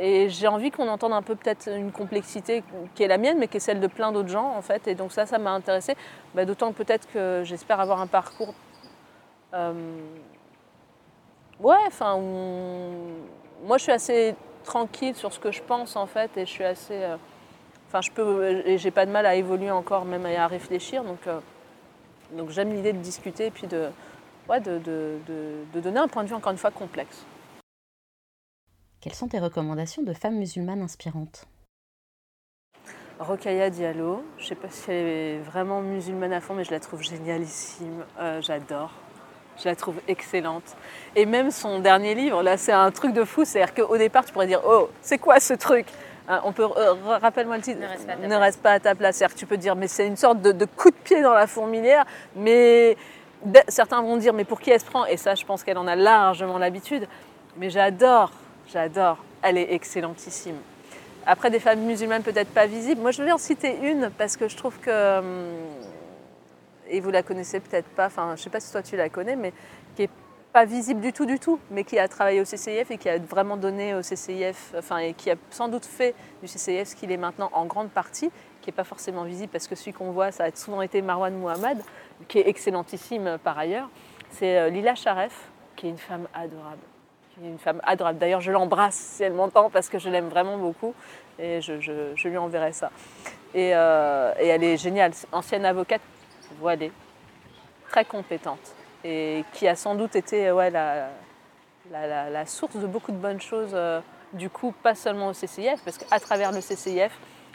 [0.00, 2.62] Et j'ai envie qu'on entende un peu peut-être une complexité
[2.94, 4.86] qui est la mienne, mais qui est celle de plein d'autres gens, en fait.
[4.86, 5.96] Et donc ça, ça m'a intéressée.
[6.34, 8.54] Bah, D'autant peut-être que j'espère avoir un parcours...
[9.54, 9.72] euh,
[11.60, 12.16] Ouais, enfin...
[13.64, 14.36] Moi, je suis assez
[14.68, 16.30] tranquille sur ce que je pense, en fait.
[16.36, 16.94] Et je suis assez...
[17.02, 17.16] euh,
[17.88, 18.62] Enfin, je peux...
[18.66, 21.02] Et j'ai pas de mal à évoluer encore, même à réfléchir.
[21.04, 21.40] Donc, euh,
[22.32, 23.88] donc j'aime l'idée de discuter et puis de,
[24.48, 27.24] ouais, de, de- donner un point de vue, encore une fois, complexe.
[29.00, 31.46] Quelles sont tes recommandations de femmes musulmanes inspirantes?
[33.18, 36.80] Rokhaya Diallo, je sais pas si elle est vraiment musulmane à fond, mais je la
[36.80, 38.04] trouve génialissime.
[38.20, 38.92] Euh, J'adore.
[39.62, 40.62] Je la trouve excellente.
[41.16, 43.44] Et même son dernier livre, là, c'est un truc de fou.
[43.44, 45.86] C'est-à-dire qu'au départ, tu pourrais dire Oh, c'est quoi ce truc?
[46.28, 46.62] Hein, On peut.
[46.76, 47.80] euh, rappelle-moi le titre.
[47.80, 48.40] Ne reste pas à ta Ne place.
[48.40, 49.16] reste pas à ta place.
[49.16, 51.34] C'est-à-dire que tu peux dire Mais c'est une sorte de, de coup de pied dans
[51.34, 52.04] la fourmilière.
[52.36, 52.96] Mais
[53.68, 55.06] certains vont dire Mais pour qui elle se prend?
[55.06, 57.08] Et ça, je pense qu'elle en a largement l'habitude.
[57.56, 58.30] Mais j'adore,
[58.72, 59.16] j'adore.
[59.42, 60.56] Elle est excellentissime.
[61.26, 63.00] Après, des femmes musulmanes peut-être pas visibles.
[63.00, 65.18] Moi, je vais en citer une parce que je trouve que.
[65.18, 65.24] hum,
[66.88, 69.36] Et vous la connaissez peut-être pas, enfin, je sais pas si toi tu la connais,
[69.36, 69.52] mais
[69.96, 70.10] qui est
[70.52, 73.18] pas visible du tout, du tout, mais qui a travaillé au CCIF et qui a
[73.18, 77.12] vraiment donné au CCIF, enfin, et qui a sans doute fait du CCIF ce qu'il
[77.12, 78.30] est maintenant en grande partie,
[78.62, 81.34] qui n'est pas forcément visible parce que celui qu'on voit, ça a souvent été Marwan
[81.34, 81.78] Mohamed,
[82.28, 83.88] qui est excellentissime par ailleurs.
[84.30, 86.82] C'est euh, Lila Sharef, qui est une femme adorable
[87.42, 88.18] une femme adorable.
[88.18, 90.94] D'ailleurs, je l'embrasse si elle m'entend parce que je l'aime vraiment beaucoup
[91.38, 92.90] et je, lui enverrai ça.
[93.54, 96.00] Et, euh, et elle est géniale, ancienne avocate
[96.58, 96.92] voilée,
[97.88, 98.74] très compétente
[99.04, 101.08] et qui a sans doute été ouais, la,
[101.90, 104.00] la- la- la source de beaucoup de bonnes choses, euh,
[104.32, 107.12] du coup, pas seulement au CCIF, parce qu'à travers le CCIF,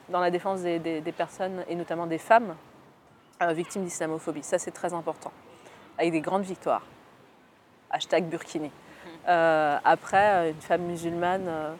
[0.10, 2.56] dans la défense des, des- des personnes et notamment des femmes
[3.41, 4.44] euh, victimes d'islamophobie.
[4.44, 5.32] Ça, c'est très important,
[5.98, 6.84] avec des grandes victoires.
[7.91, 8.72] Hashtag Burkini.
[9.28, 11.74] Euh, après, euh, une femme musulmane euh,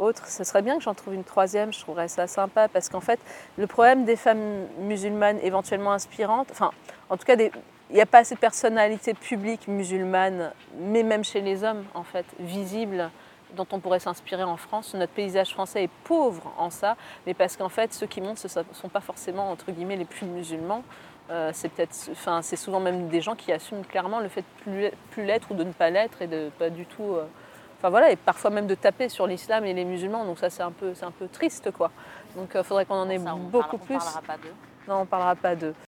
[0.00, 3.00] autre, ce serait bien que j'en trouve une troisième, je trouverais ça sympa, parce qu'en
[3.00, 3.20] fait,
[3.58, 6.70] le problème des femmes musulmanes éventuellement inspirantes, enfin,
[7.08, 7.50] en tout cas, il
[7.94, 12.26] n'y a pas assez de personnalités publiques musulmanes, mais même chez les hommes, en fait,
[12.38, 13.10] visibles,
[13.56, 14.94] dont on pourrait s'inspirer en France.
[14.94, 16.96] Notre paysage français est pauvre en ça,
[17.26, 20.04] mais parce qu'en fait, ceux qui montent, ce ne sont pas forcément, entre guillemets, les
[20.04, 20.82] plus musulmans.
[21.30, 24.62] Euh, c'est peut-être, enfin, c'est souvent même des gens qui assument clairement le fait de
[24.62, 27.14] plus, plus l'être ou de ne pas l'être et de pas du tout.
[27.14, 27.24] euh,
[27.80, 30.26] Enfin voilà, et parfois même de taper sur l'islam et les musulmans.
[30.26, 31.90] Donc ça, c'est un peu, c'est un peu triste, quoi.
[32.36, 33.96] Donc il faudrait qu'on en ait Ça, on beaucoup on plus.
[33.96, 34.54] parlera pas d'eux.
[34.86, 35.74] Non, on parlera pas d'eux.